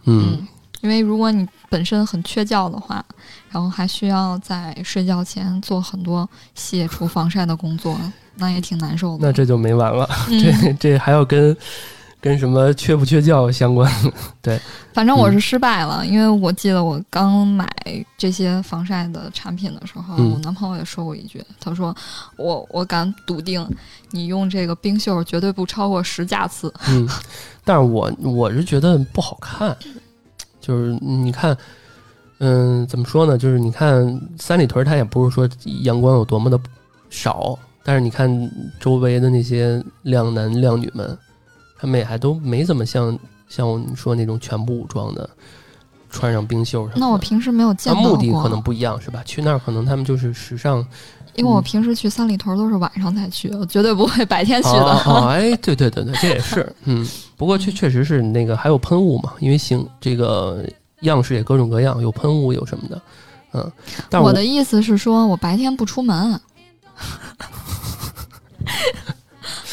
[0.04, 0.46] 嗯
[0.80, 3.04] 因为如果你本身很缺觉的话，
[3.50, 7.98] 然后还需要在睡觉前做很多卸除防晒的工作，
[8.36, 9.26] 那也挺难受的。
[9.26, 10.08] 那这就没完了。
[10.28, 11.56] 嗯 这这还要跟
[12.20, 13.90] 跟什么缺不缺觉相关？
[14.42, 14.60] 对
[14.92, 17.68] 反正我是失败了，因为我记得我刚买
[18.16, 21.94] 这些防晒的产品的时候，嗯我男朋友也说过一句，他说
[22.36, 23.64] 我我敢笃定，
[24.10, 26.72] 你用这个冰袖绝对不超过十架次。
[26.90, 27.08] 嗯，
[27.64, 29.76] 但是我我是觉得不好看，
[30.60, 31.56] 就是你看，
[32.38, 33.38] 嗯，怎么说呢？
[33.38, 35.48] 就是你看三里屯，它也不是说
[35.84, 36.58] 阳光有多么的
[37.10, 38.28] 少，但是你看
[38.80, 41.16] 周围的那些靓男靓女们，
[41.78, 43.16] 他们也还都没怎么像
[43.48, 45.28] 像你说那种全部武装的，
[46.10, 47.00] 穿上冰袖什么的。
[47.00, 49.22] 那我平时没有见到过，目的可能不一样，是吧？
[49.24, 50.84] 去那儿可能他们就是时尚
[51.34, 54.80] 因为我平时去三里屯都是晚上才去，我绝对不会白天去的。
[54.80, 60.64] 哦哦， 哎，对对对对，这也是，嗯，不过确确实是那个还有喷雾嘛，因为行这个
[61.02, 63.00] 样式也各种各样，有喷雾有什么的，
[63.52, 63.72] 嗯，
[64.10, 66.40] 但我的意思是说，我白天不出门。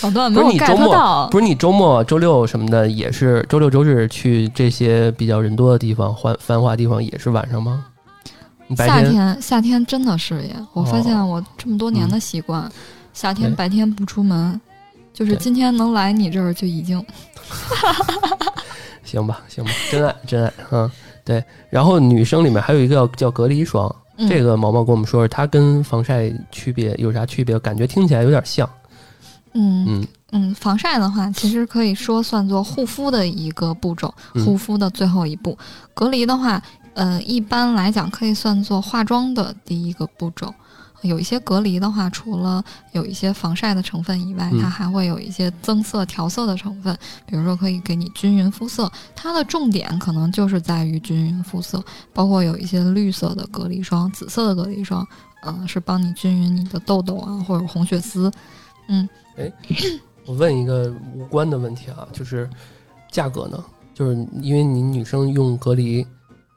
[0.01, 7.85] 好段没有不是你周 get 末到，不是你周末周六什么的也是周六周日去这些比较人多的地方、繁繁华地方也是晚上吗？
[8.75, 10.55] 夏天天夏天真的是耶！
[10.73, 12.69] 我发现哦我这么多年的习惯，
[13.13, 14.59] 夏天白天不出门，
[15.13, 17.03] 就是今天能来你这儿就已经
[19.05, 20.91] 行吧行吧，真爱真爱，嗯，
[21.23, 21.43] 对。
[21.69, 27.59] 然后女生里面还有一个叫叫隔离霜，嗯这个毛毛跟我们说说它跟防晒区别有啥区别？
[27.59, 28.67] 感觉听起来有点像，
[29.55, 35.57] 嗯嗯嗯，防晒的话，其实可以说算作护肤的一个步骤，嗯护肤的最后一步。
[35.93, 36.61] 隔离的话，
[36.93, 40.53] 呃，一般来讲可以算作化妆的第一个步骤。
[41.01, 48.91] 有一些隔离的话，除了有一些防晒的成分以外，嗯它还会有一些增色、调色的成分，比如说可以给你均匀肤色。
[49.15, 55.07] 它的重点可能就是在于均匀肤色，包括有一些绿色的隔离霜、紫色的隔离霜，
[55.43, 58.31] 嗯、是帮你均匀你的痘痘啊或者红血丝。
[58.87, 59.07] 嗯，
[60.25, 62.49] 我问一个无关的问题啊，就是
[63.11, 63.63] 价格呢？
[63.93, 66.05] 就是因为你女生用隔离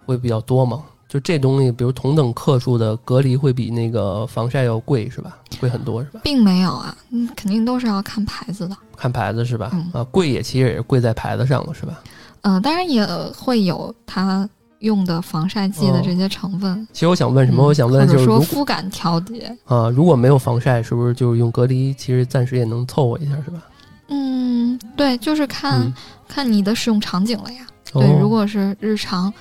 [0.05, 5.39] 会比较多嘛，就这东西，比如同等克数的隔离会比那个防晒要贵是吧？
[5.61, 6.21] 贵很多是吧？
[6.25, 8.77] 并没有啊，嗯，肯定都是要看牌子的。
[8.97, 9.71] 看牌子是吧？
[9.73, 12.01] 嗯啊，贵也其实也是贵在牌子上了是吧？
[12.43, 13.05] 嗯、当然也
[13.37, 14.49] 会有它
[14.81, 16.87] 用的防晒剂的这些成分。
[16.93, 17.63] 其实我想问什么？
[17.63, 19.57] 嗯我想问就是说肤感调节。
[19.65, 21.93] 啊，如果没有防晒，是不是就是用隔离？
[21.95, 23.63] 其实暂时也能凑合一下是吧？
[24.09, 25.93] 嗯，对，就是看、嗯，
[26.27, 27.67] 看你的使用场景了呀。
[27.93, 29.33] 哦对，如果是日常，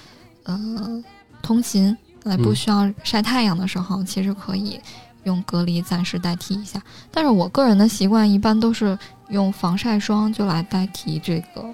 [0.43, 1.03] 呃，
[1.41, 4.79] 通勤来不嗯需要晒太阳的时候，其实可以
[5.23, 6.81] 用隔离暂时代替一下。
[7.11, 8.97] 但是我个人的习惯一般都是
[9.29, 11.65] 用防晒霜就来代替这个，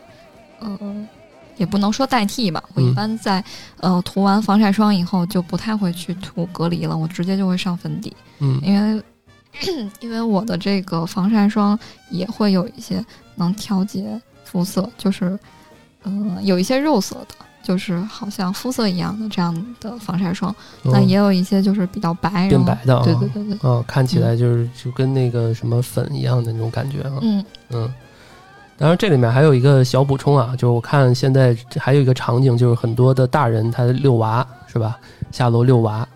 [0.59, 0.77] 呃，
[1.57, 2.63] 也不能说代替吧。
[2.73, 3.43] 我一嗯般在、
[3.79, 8.59] 呃涂完防晒霜以后就不太会去涂隔离了，我直接就会上粉底，嗯。
[8.63, 9.03] 因为
[10.01, 11.77] 因为我的这个防晒霜
[12.09, 13.03] 也会有一些
[13.35, 15.37] 能调节肤色，就是
[16.03, 27.45] 嗯、呃有一些肉色的，就是好像肤色一样的这样的防晒霜，那也有一些就是比较白，变白的，对对对对，啊，看起来就是就跟那个什么粉一样的那种感觉啊，嗯。
[27.69, 27.93] 嗯。
[28.77, 34.97] 当然，这里面还有一个小补充啊，就是我看现在还有一个场景，就是很多的大人他遛娃是吧？
[35.31, 36.07] 下楼遛娃，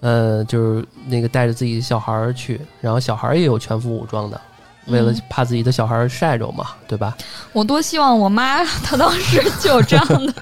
[0.00, 4.40] 呃，就是那个带着自己的小孩儿去，然后小孩儿也有全副武装的，
[4.86, 7.16] 为了怕自己的小孩晒着嘛，对吧？
[7.52, 10.34] 我多希望我妈她当时就有这样的。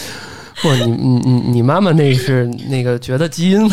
[0.62, 3.70] 不，你你你你妈妈那是那个觉得基因。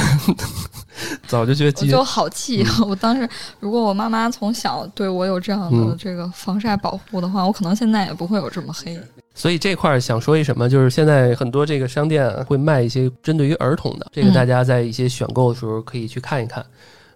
[1.27, 2.65] 早就觉得，我就好气。
[2.87, 3.27] 我当时，
[3.59, 8.99] 如果我妈妈从小对我有这样的这个防晒保护的话，我可能现在也不会有这么黑。
[9.35, 16.63] 所以这块儿想说一什么，就是现在很多这个商店会卖一些针对于儿童的，这个大家在一些选购的时候可以去看一看。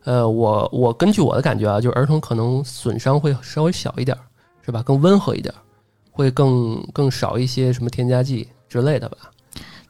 [0.03, 4.17] 呃，我我根据我的感觉啊，就是儿童可能损伤会稍微小一点，
[4.65, 4.81] 是吧？
[4.81, 5.53] 更温和一点，
[6.09, 9.17] 会更更少一些什么添加剂之类的吧。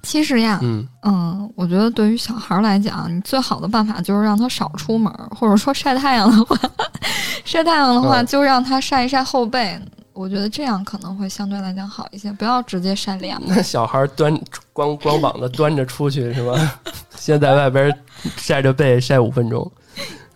[0.08, 6.58] 其实呀，嗯嗯，我觉得对于小孩来讲，你最好的办法就是让他少出门，或者说晒太阳的话，
[7.44, 9.78] 晒太阳的话就让他晒一晒后背。
[10.14, 13.38] 我觉得这样可能会相对来讲好一些，不要直接晒脸。
[13.46, 14.36] 那小孩端
[14.72, 16.80] 光光膀子端着出去是吧？
[17.18, 17.94] 先在外边
[18.38, 19.70] 晒着背晒五分钟。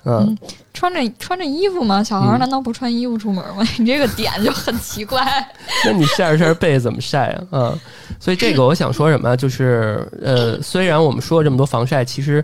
[0.04, 0.36] 嗯，
[0.74, 2.04] 穿着穿着衣服吗？
[2.04, 3.64] 小孩难道不穿衣服出门吗？
[3.78, 5.24] 你这个点就很奇怪。
[5.86, 7.44] 那你晒着晒着被怎么晒啊？
[7.52, 7.80] 嗯，
[8.20, 12.44] 所以这个我想说什么，就是呃，虽然我们说了这么多防晒，其实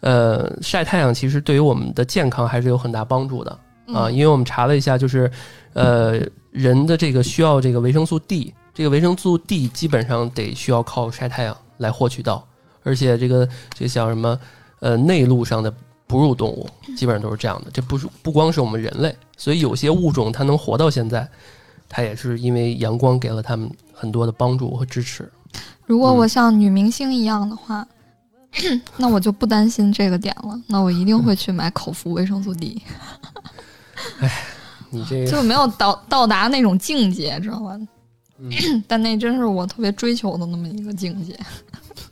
[0.00, 3.58] 呃，晒太阳其实对于我们的健康还是有很大帮助的
[3.94, 4.10] 啊。
[4.10, 5.30] 因为我们查了一下，就是
[5.72, 12.46] 呃，人的这个需要这个维生素 D，这个维生素 D 基本上得需要靠晒太阳来获取到，
[12.82, 14.38] 而且这个这像什么
[14.80, 15.72] 呃内陆上的。
[16.08, 16.66] 哺乳动物
[16.96, 21.28] 基本上都是这样的，这不是不光是我们人类，所以有些物种它能活到现在，
[21.88, 25.30] 它也是因为阳光给了它们很多的帮助和支持。
[25.84, 27.86] 如果我像女明星一样的话，
[28.96, 32.82] 那我就不担心这个点了，那我一定会去买口服维生素 D。
[34.20, 34.46] 哎，
[34.90, 37.78] 你这就没有到到达那种境界，知道吧？
[38.88, 41.38] 但那真是我特别追求的那么一个境界。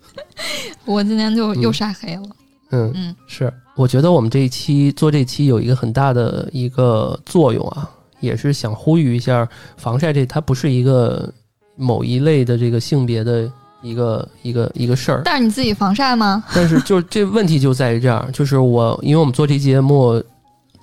[0.84, 2.22] 我今天就又晒黑了。
[2.22, 2.32] 嗯
[2.70, 3.52] 嗯，是。
[3.76, 7.88] 我觉得我们这一期做这期有一个很大的一个作用啊，
[8.20, 11.30] 也是想呼吁一下防晒这它不是一个
[11.76, 13.50] 某一类的这个性别的
[13.82, 15.22] 一个一个一个事儿。
[15.24, 16.42] 但是你自己防晒吗？
[16.54, 20.22] 但是就这问题就在于这样，就是我因为我们做这期节目，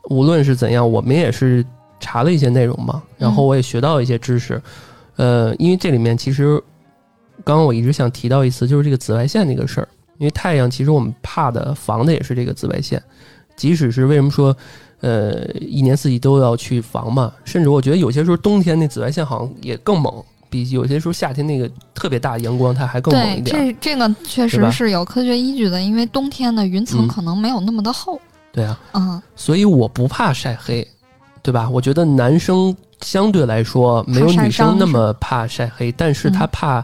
[0.10, 1.66] 无论是怎样，我们也是
[2.00, 4.62] 查了一些内容嘛，然后我也学到一些知识。
[5.16, 6.62] 呃，因为这里面其实
[7.44, 9.88] 刚刚我一直想提到一次，就是这个紫外线那个事儿。
[10.24, 13.04] 因为太阳其实我们怕的防的也是这个紫外线，
[13.58, 14.56] 即使是为什么说，
[15.02, 23.54] 呃，一年四季都要去防嘛，甚至我觉得有些时候冬天那紫外线好像也更猛，比有些时候夏天那个特别大阳光它还更猛一点。
[23.54, 28.18] 这这个确实是有科学依据的，因为冬天的云层可能没有那么的厚。
[28.54, 30.88] 对啊，嗯，所以我不怕晒黑，
[31.42, 31.70] 对吧？
[31.70, 36.80] 我觉得男生相对来说没有女生那么怕晒黑，但是他怕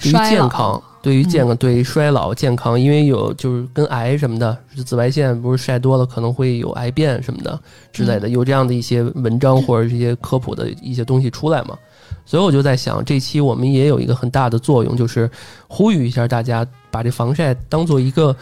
[0.00, 0.82] 对于健康。
[1.00, 7.58] 对于健康，对于衰老健康，因为有就是跟癌什么的，紫外线不是晒多了可能会有癌变什么的
[7.92, 11.78] 之类的，有这样的一些文章或者这些科普的一些东西出来嘛。
[12.26, 15.30] 所以我就在想，这期我们也有一个很大的作用，就是
[15.66, 18.36] 呼吁一下大家把这防晒当做一个，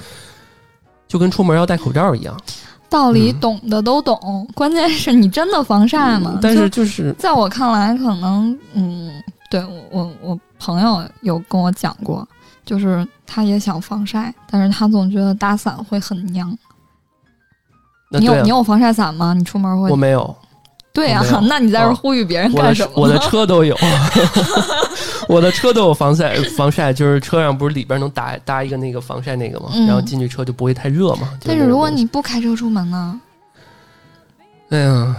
[1.07, 2.37] 就跟出门要戴口罩一样。
[2.89, 6.39] 道理懂的都懂，关键是你真的防晒吗？
[6.41, 12.27] 但是就是在我看来，可能嗯，对我我我朋友有跟我讲过。
[12.67, 16.55] 就是他也想防晒，但是他总觉得打伞会很娘。
[18.11, 19.33] 你有你有防晒伞吗？
[19.33, 19.91] 你出门会？
[19.91, 20.37] 我没有。
[20.93, 22.93] 对呀， 那你在这呼吁别人干什么？
[22.97, 23.77] 我的车都有，
[25.29, 29.69] 我的车都有防晒防晒，就是车上不是里边能搭搭一个那个防晒那个吗？
[29.87, 31.29] 然后进去车就不会太热嘛。
[31.45, 33.21] 但是如果你不开车出门呢？
[34.71, 35.17] 哎呀，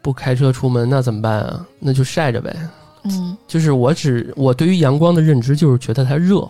[0.00, 1.66] 不开车出门那怎么办啊？
[1.78, 2.56] 那就晒着呗。
[3.04, 6.48] 嗯，就是我只我对于阳光的认知就是觉得它热。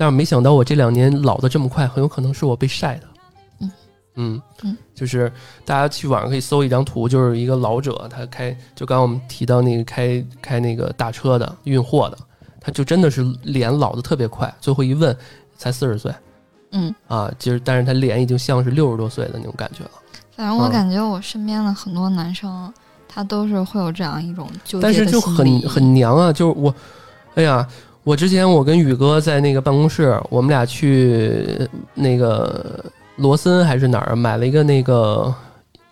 [0.00, 3.02] 但是没想到我这两年老的这么快，很有可能是我被晒的。
[3.60, 3.70] 嗯
[4.14, 5.30] 嗯嗯，就是
[5.62, 12.16] 大家去网上可以搜一张图，就是一个老者，他开就刚刚我们提到那个开开那个大车的运货的，
[12.58, 15.14] 他就真的是脸老的特别快，最后一问
[15.58, 16.10] 才四十岁。
[16.70, 19.90] 嗯啊，就是但是他脸已经像是六十多岁的那种感觉了。
[20.34, 22.72] 反正我感觉我身边的很多男生，
[23.06, 26.74] 他都是会有这样一种纠结但是就很很娘啊，就是我，
[27.34, 27.68] 哎呀。
[28.02, 32.84] 我之前我跟宇哥在那个办公室，我们俩去那个
[33.16, 35.34] 罗森还是哪儿买了一个那个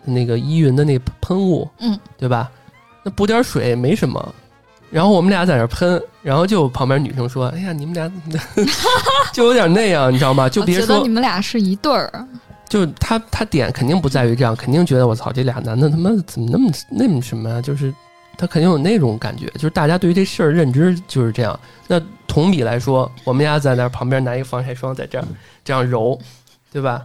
[0.05, 2.51] 那个依云的那喷雾，嗯，对吧？
[3.05, 4.35] 那补点水没什么，
[4.91, 8.11] 然后我们俩在那喷，然后就旁边女生说：“哎呀，你们俩
[9.33, 10.49] 就有点那样，你知道吗？
[10.49, 12.11] 就别说你们俩是一对儿。”
[12.69, 17.63] 就他他点肯定不在于这样，肯定觉得我操，这俩男的他妈怎么那么那么什么呀？
[17.63, 17.93] 就是
[18.39, 21.59] 他肯定有那种感觉，就是大家对于这事儿认知就是这样。
[21.89, 25.25] 那同比来说，我们家在那旁边拿一个防晒霜在这儿
[25.65, 26.17] 这样揉，
[26.73, 27.05] 对吧？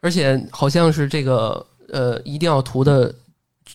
[0.00, 3.14] 而且好像是这个呃，一定要涂的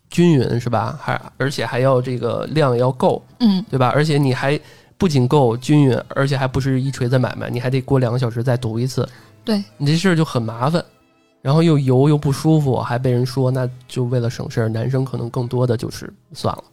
[0.10, 0.98] 均匀是吧？
[1.00, 3.92] 还而且还要这个量要够，嗯，对吧？
[3.94, 4.60] 而且你还
[4.98, 9.08] 不仅够均匀，而且还不是一锤子买卖，你还得过两个小时再涂一次，
[9.46, 10.84] 对你这事儿就很麻烦。
[11.42, 16.64] 然后又油又不舒服，还被人说，那就为了省事儿，男生可能更多的就是算了。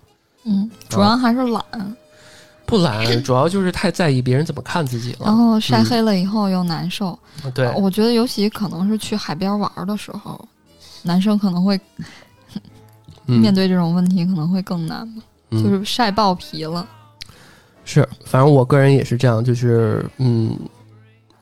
[0.44, 1.62] 嗯，主要还是懒，
[2.66, 5.20] 不懒，主要就是太在意别人怎么看自己了。
[5.24, 7.18] 然后晒黑了以后又难受。
[7.54, 10.38] 对，我觉得尤其可能是去海边玩的时候，
[11.02, 11.80] 男生可能会
[13.24, 15.06] 面对这种问题可能会更难，
[15.50, 16.86] 就是晒爆皮了。
[17.84, 20.54] 是，反正我个人也是这样，就是嗯，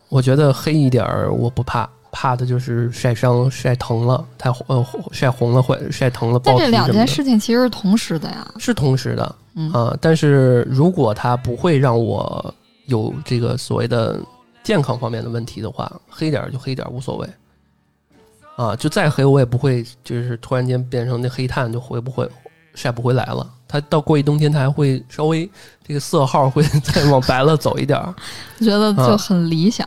[0.08, 1.88] 我觉得黑一点儿我不怕。
[2.18, 6.40] 怕的就是晒伤、晒疼了，太呃晒红了会晒疼了。
[6.42, 9.22] 但这两件事情其实是同时的呀，是同时的
[9.70, 9.94] 啊。
[10.00, 12.54] 但是如果它不会让我
[12.86, 14.18] 有这个所谓的
[14.64, 17.28] 健康方面的问题的话，黑点就黑点无所谓
[18.56, 18.74] 啊。
[18.74, 22.26] 就再黑我也不会，就是突然间变成那黑炭就回不回
[22.74, 23.46] 晒不回来了。
[23.68, 25.46] 它到过一冬天，它还会稍微
[25.86, 28.14] 这个色号会 再往白了走一点儿，
[28.58, 29.86] 觉得就很理想。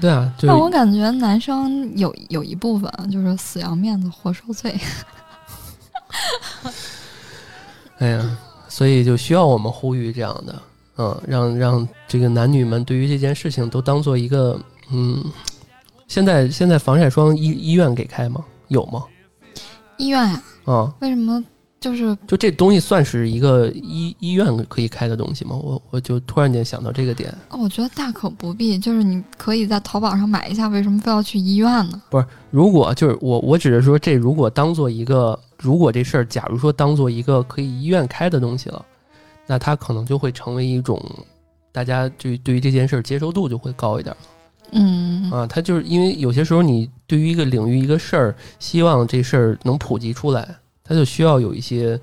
[0.00, 4.78] 对啊，但我感觉男生有有一部分就是死要面子活受罪。
[7.98, 8.38] 哎呀，
[8.68, 10.62] 所以就需要我们呼吁这样的，
[10.98, 14.58] 嗯，让让这个男女们对于这件事情都当做一个，
[14.92, 15.24] 嗯，
[16.06, 18.44] 现在现在防晒霜医医院给开吗？
[18.68, 19.04] 有吗？
[19.96, 20.42] 医院呀？
[20.64, 20.94] 啊？
[21.00, 21.42] 为什么？
[21.80, 25.54] 就是就这东西算是一个医医院可以开的东西吗？
[25.54, 27.32] 我我就突然间想到这个点。
[27.50, 32.02] 我觉得大可不必，就是你可以在淘宝上买一下，为什么非要去医院呢？
[32.10, 38.84] 不是，如果就是我我只是说这如果当做一个，如果这事儿假如说当做一个可以医院开的东西了，
[39.46, 41.00] 那它可能就会成为一种
[41.70, 44.16] 大家对对于这件事儿接受度就会高一点。
[44.72, 50.56] 嗯啊，它就是因为有些时候你对于一个领域一个事儿，希望这事儿能普及出来。
[50.88, 52.00] 他就需要有一些，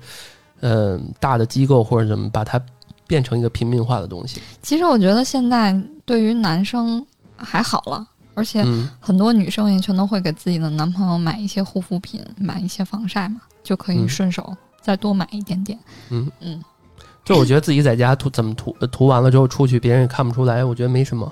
[0.60, 2.60] 嗯，大的机构或者怎么把它
[3.06, 4.40] 变成一个平民化的东西。
[4.62, 7.04] 其实我觉得现在对于男生
[7.36, 8.64] 还好了，而且
[9.00, 15.78] 很多女生也全都会给自己的男朋友买一些护肤品，买一些防晒嘛，就可以顺手再多买一点点。
[16.10, 16.30] 嗯。
[16.40, 16.62] 嗯，
[17.24, 21.30] 就我觉得自己在家涂怎么涂涂完了之后出去别人也看不出来，我觉得没什么，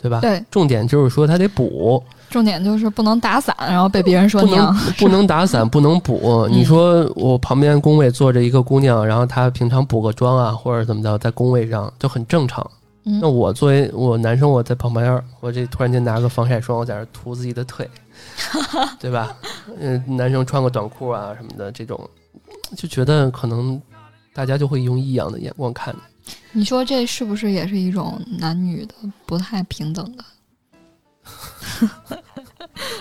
[0.00, 0.20] 对吧？
[0.20, 2.02] 对，重点就是说他得补。
[2.30, 4.72] 重点就是不能打伞，然后被别人说娘。
[4.98, 6.46] 不能打伞，不能补。
[6.50, 12.68] 你说我旁边工位坐着一个姑娘，然后她平常补个妆啊，或者怎么着，在工位上就很正常。
[13.02, 17.88] 那我作为我男生，我在旁边，我这突然间拿个防晒霜，我在这涂自己的腿，
[19.00, 19.34] 对吧？
[19.80, 21.98] 嗯，男生穿个短裤啊什么的，这种
[22.76, 23.80] 就觉得可能
[24.32, 26.00] 大家就会用异样的眼光看你
[26.64, 28.94] 说这是不是也是一种男女的
[29.26, 30.24] 不太平等的？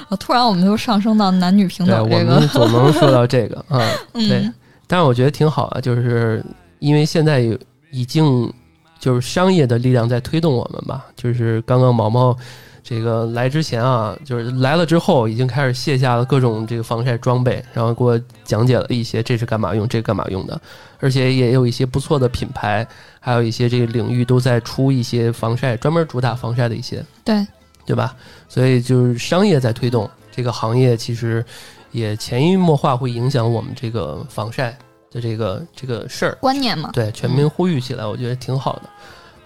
[0.20, 3.80] 突然，我们就上升到男女平等这个，我们总能说到这个啊。
[4.14, 4.52] 对，
[4.88, 6.44] 但是我觉得挺好啊，就是
[6.80, 7.44] 因为现在
[7.92, 8.52] 已经
[9.00, 11.06] 就是商业的力量在推动我们吧。
[11.16, 12.36] 就是刚刚毛毛
[12.84, 20.60] 这个来之前啊，就是来了之后，已经开始卸下了各种这个防晒装备，然后给我讲解了一些这是干嘛用，这干嘛用的，
[21.00, 22.88] 而且也有一些不错的品牌，
[23.20, 27.04] 还有一些这个领域都在出一些防晒，专门主打防晒的一些。
[27.24, 27.46] 对。
[27.86, 28.16] 对吧？
[28.48, 31.44] 所以就是商业在推动这个行业，其实
[31.92, 34.78] 也潜移默化会影响我们这个防晒
[35.10, 36.92] 的这个这个事儿观念嘛。
[36.94, 38.84] 对，全民呼吁起来，我觉得挺好的。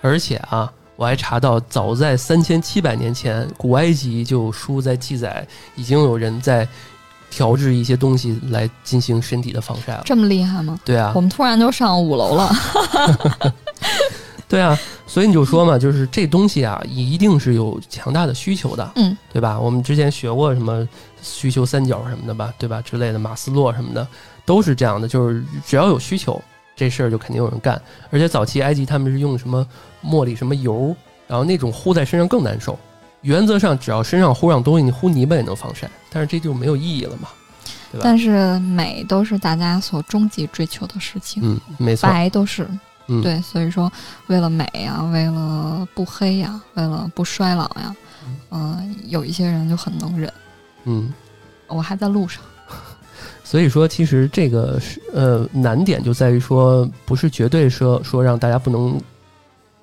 [0.02, 0.70] 而且啊，
[1.04, 5.46] 我还查到，早在三千七百年前，古埃及就有书在记载，
[5.76, 6.66] 已经有人在
[7.30, 10.04] 调制一些东西来进行身体的防晒了。
[10.06, 10.80] 这么厉害吗？
[10.86, 12.50] 对啊，我们突然就上五楼了。
[14.48, 19.60] 对啊，所以你就说嘛，就是这东西啊，一定是有强大的需求的，嗯，对吧？
[19.60, 20.88] 我们之前学过什么
[21.22, 22.82] 需求三角什么的吧，对吧？
[22.82, 24.08] 之类的马斯洛什么的
[24.46, 26.42] 都是这样的，就是只要有需求，
[26.78, 27.82] 这事儿就肯定有人干。
[28.10, 29.68] 而且早期埃及他们是用什么
[30.04, 30.96] 茉莉什么油，
[31.28, 32.78] 然后那种糊在身上更难受。
[33.22, 37.30] 原则上，只要身上糊上东西，你糊泥巴也能防晒，但是这就没有意义了嘛，
[37.92, 38.02] 对吧？
[38.04, 42.68] 但是美都是大家所终极追求的事情，嗯，没错，白都是。
[43.22, 43.92] 对，所以说，
[44.28, 47.94] 为了美呀，为了不黑呀，为了不衰老呀，
[48.50, 50.32] 嗯，有一些人就很能忍。
[50.86, 51.14] 嗯，
[51.68, 52.42] 我还在路上。
[53.44, 58.98] 所以说，其实这个是呃难点就在于说，不是绝对说说让大家不能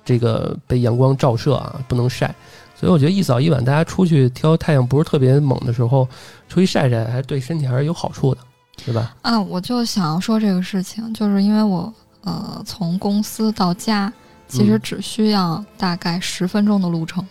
[0.03, 2.33] 这个被阳光照射啊，不能晒。
[2.75, 6.07] 所以我觉得一早一晚大家出去挑太阳不是特别猛的时候，
[6.49, 8.41] 出去晒晒，还是对身体还是有好处的，
[8.85, 9.13] 对吧？
[9.21, 11.93] 啊，我就想要说这个事情，就是因为我
[12.23, 14.11] 呃从公司到家，
[14.47, 17.25] 其实只需要大概十分钟的路程。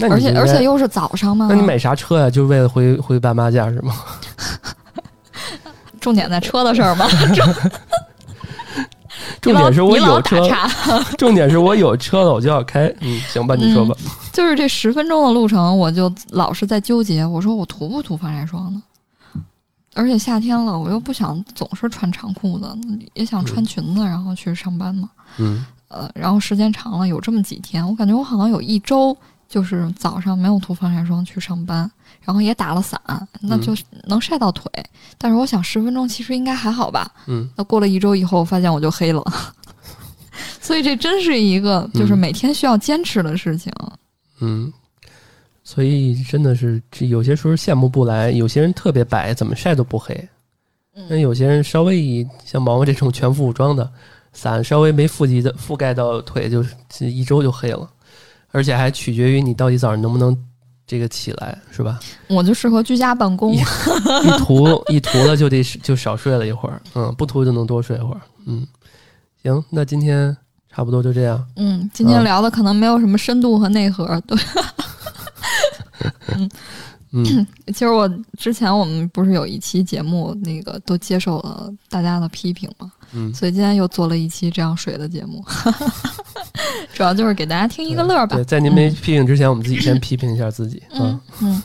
[0.00, 1.46] 而且而且又是早上嘛？
[1.50, 2.30] 那你买啥车呀？
[2.30, 3.94] 就是为了回回爸妈家是吗？
[6.00, 7.06] 重点在车的事儿吗？
[9.40, 10.48] 重点是我有车，
[11.16, 12.92] 重点是我有车了，我就要开。
[13.00, 13.94] 嗯，行吧，你说吧。
[14.32, 17.24] 就是这十分钟的路程，我就老是在纠结。
[17.24, 18.82] 我说我涂不涂防晒霜呢？
[19.94, 22.78] 而且夏天了，我又不想总是穿长裤子，
[23.14, 25.08] 也想穿裙子，然后去上班嘛。
[25.38, 25.64] 嗯。
[25.88, 29.16] 呃，然后时间长了，有这么几天，我感觉我好像有一周。
[29.48, 31.90] 就是早上没有涂防晒霜去上班，
[32.22, 33.00] 然后也打了伞，
[33.40, 34.70] 那就能晒到腿。
[35.16, 37.10] 但是我想十分钟其实应该还好吧。
[37.26, 37.48] 嗯。
[37.56, 39.22] 那过了一周以后，发现我就黑了。
[40.60, 43.72] 所以这真是一个就是每天需要坚持的事情。
[44.40, 44.72] 嗯。
[45.64, 48.30] 所以真的是，这有些时候羡慕不来。
[48.30, 50.28] 有些人特别白，怎么晒都不黑。
[51.08, 53.88] 那有些人稍微一像毛毛这种全副武装的，
[54.32, 56.64] 伞稍微没覆及的覆盖到腿，就
[57.00, 57.88] 一周就黑了。
[58.50, 60.36] 而且还取决于你到底早上能不能
[60.88, 62.00] 这个起来，是吧？
[62.28, 63.60] 我就适合居家办公，一
[64.38, 68.66] 涂一涂了就得就少睡了一会儿，嗯，不涂就能多睡一会儿，嗯，
[69.42, 70.34] 行，那今天
[70.72, 71.46] 差不多就这样。
[71.56, 74.38] 嗯，今天聊的可能没有什么深度和内核，对。
[76.34, 76.50] 嗯
[77.12, 78.06] 嗯，其实我
[78.38, 85.44] 之前我们不是有一期节目，那个都接受了大家的批评嘛，嗯，所以今天又做了一期这样水的节目。
[86.92, 88.36] 主要就是给大家听一个乐吧。
[88.36, 90.82] 对，在您没批评之前，我们自己先批评一下自己。
[90.92, 91.62] 嗯嗯。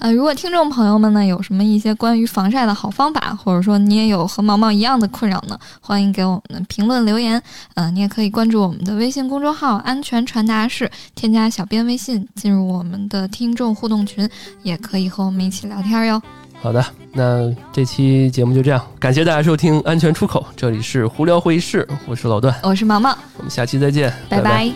[0.00, 7.42] 呃，如果听众朋友们呢有什么一些关于防晒的好方法，或者说你也有和毛毛一样的困扰呢，欢迎给我们评论留言。
[7.74, 14.28] 呃，你也可以关注我们的微信公众号“安全传达室”，添加小编微信进入我们的听众互动群，
[14.62, 16.22] 也可以和我们一起聊天哟。
[16.60, 24.70] 好的，那这期节目就这样，感谢大家收听《安全出口》，这里是胡聊会议室，我是老段，我是毛毛，我们下期再见，拜拜。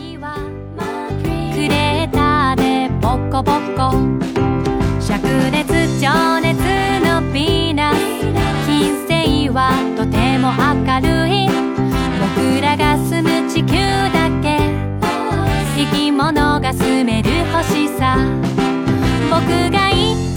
[19.33, 20.32] ほ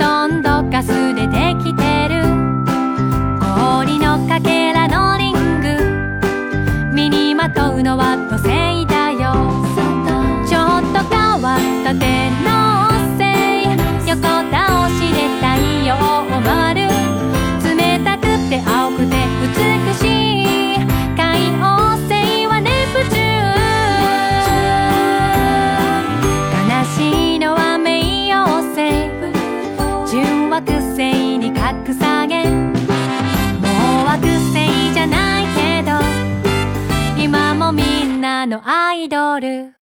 [0.00, 2.22] とんどガスでできてる。
[3.38, 6.94] 氷のかけらのリング。
[6.94, 8.38] 身にまとうのはと
[39.04, 39.79] イドル。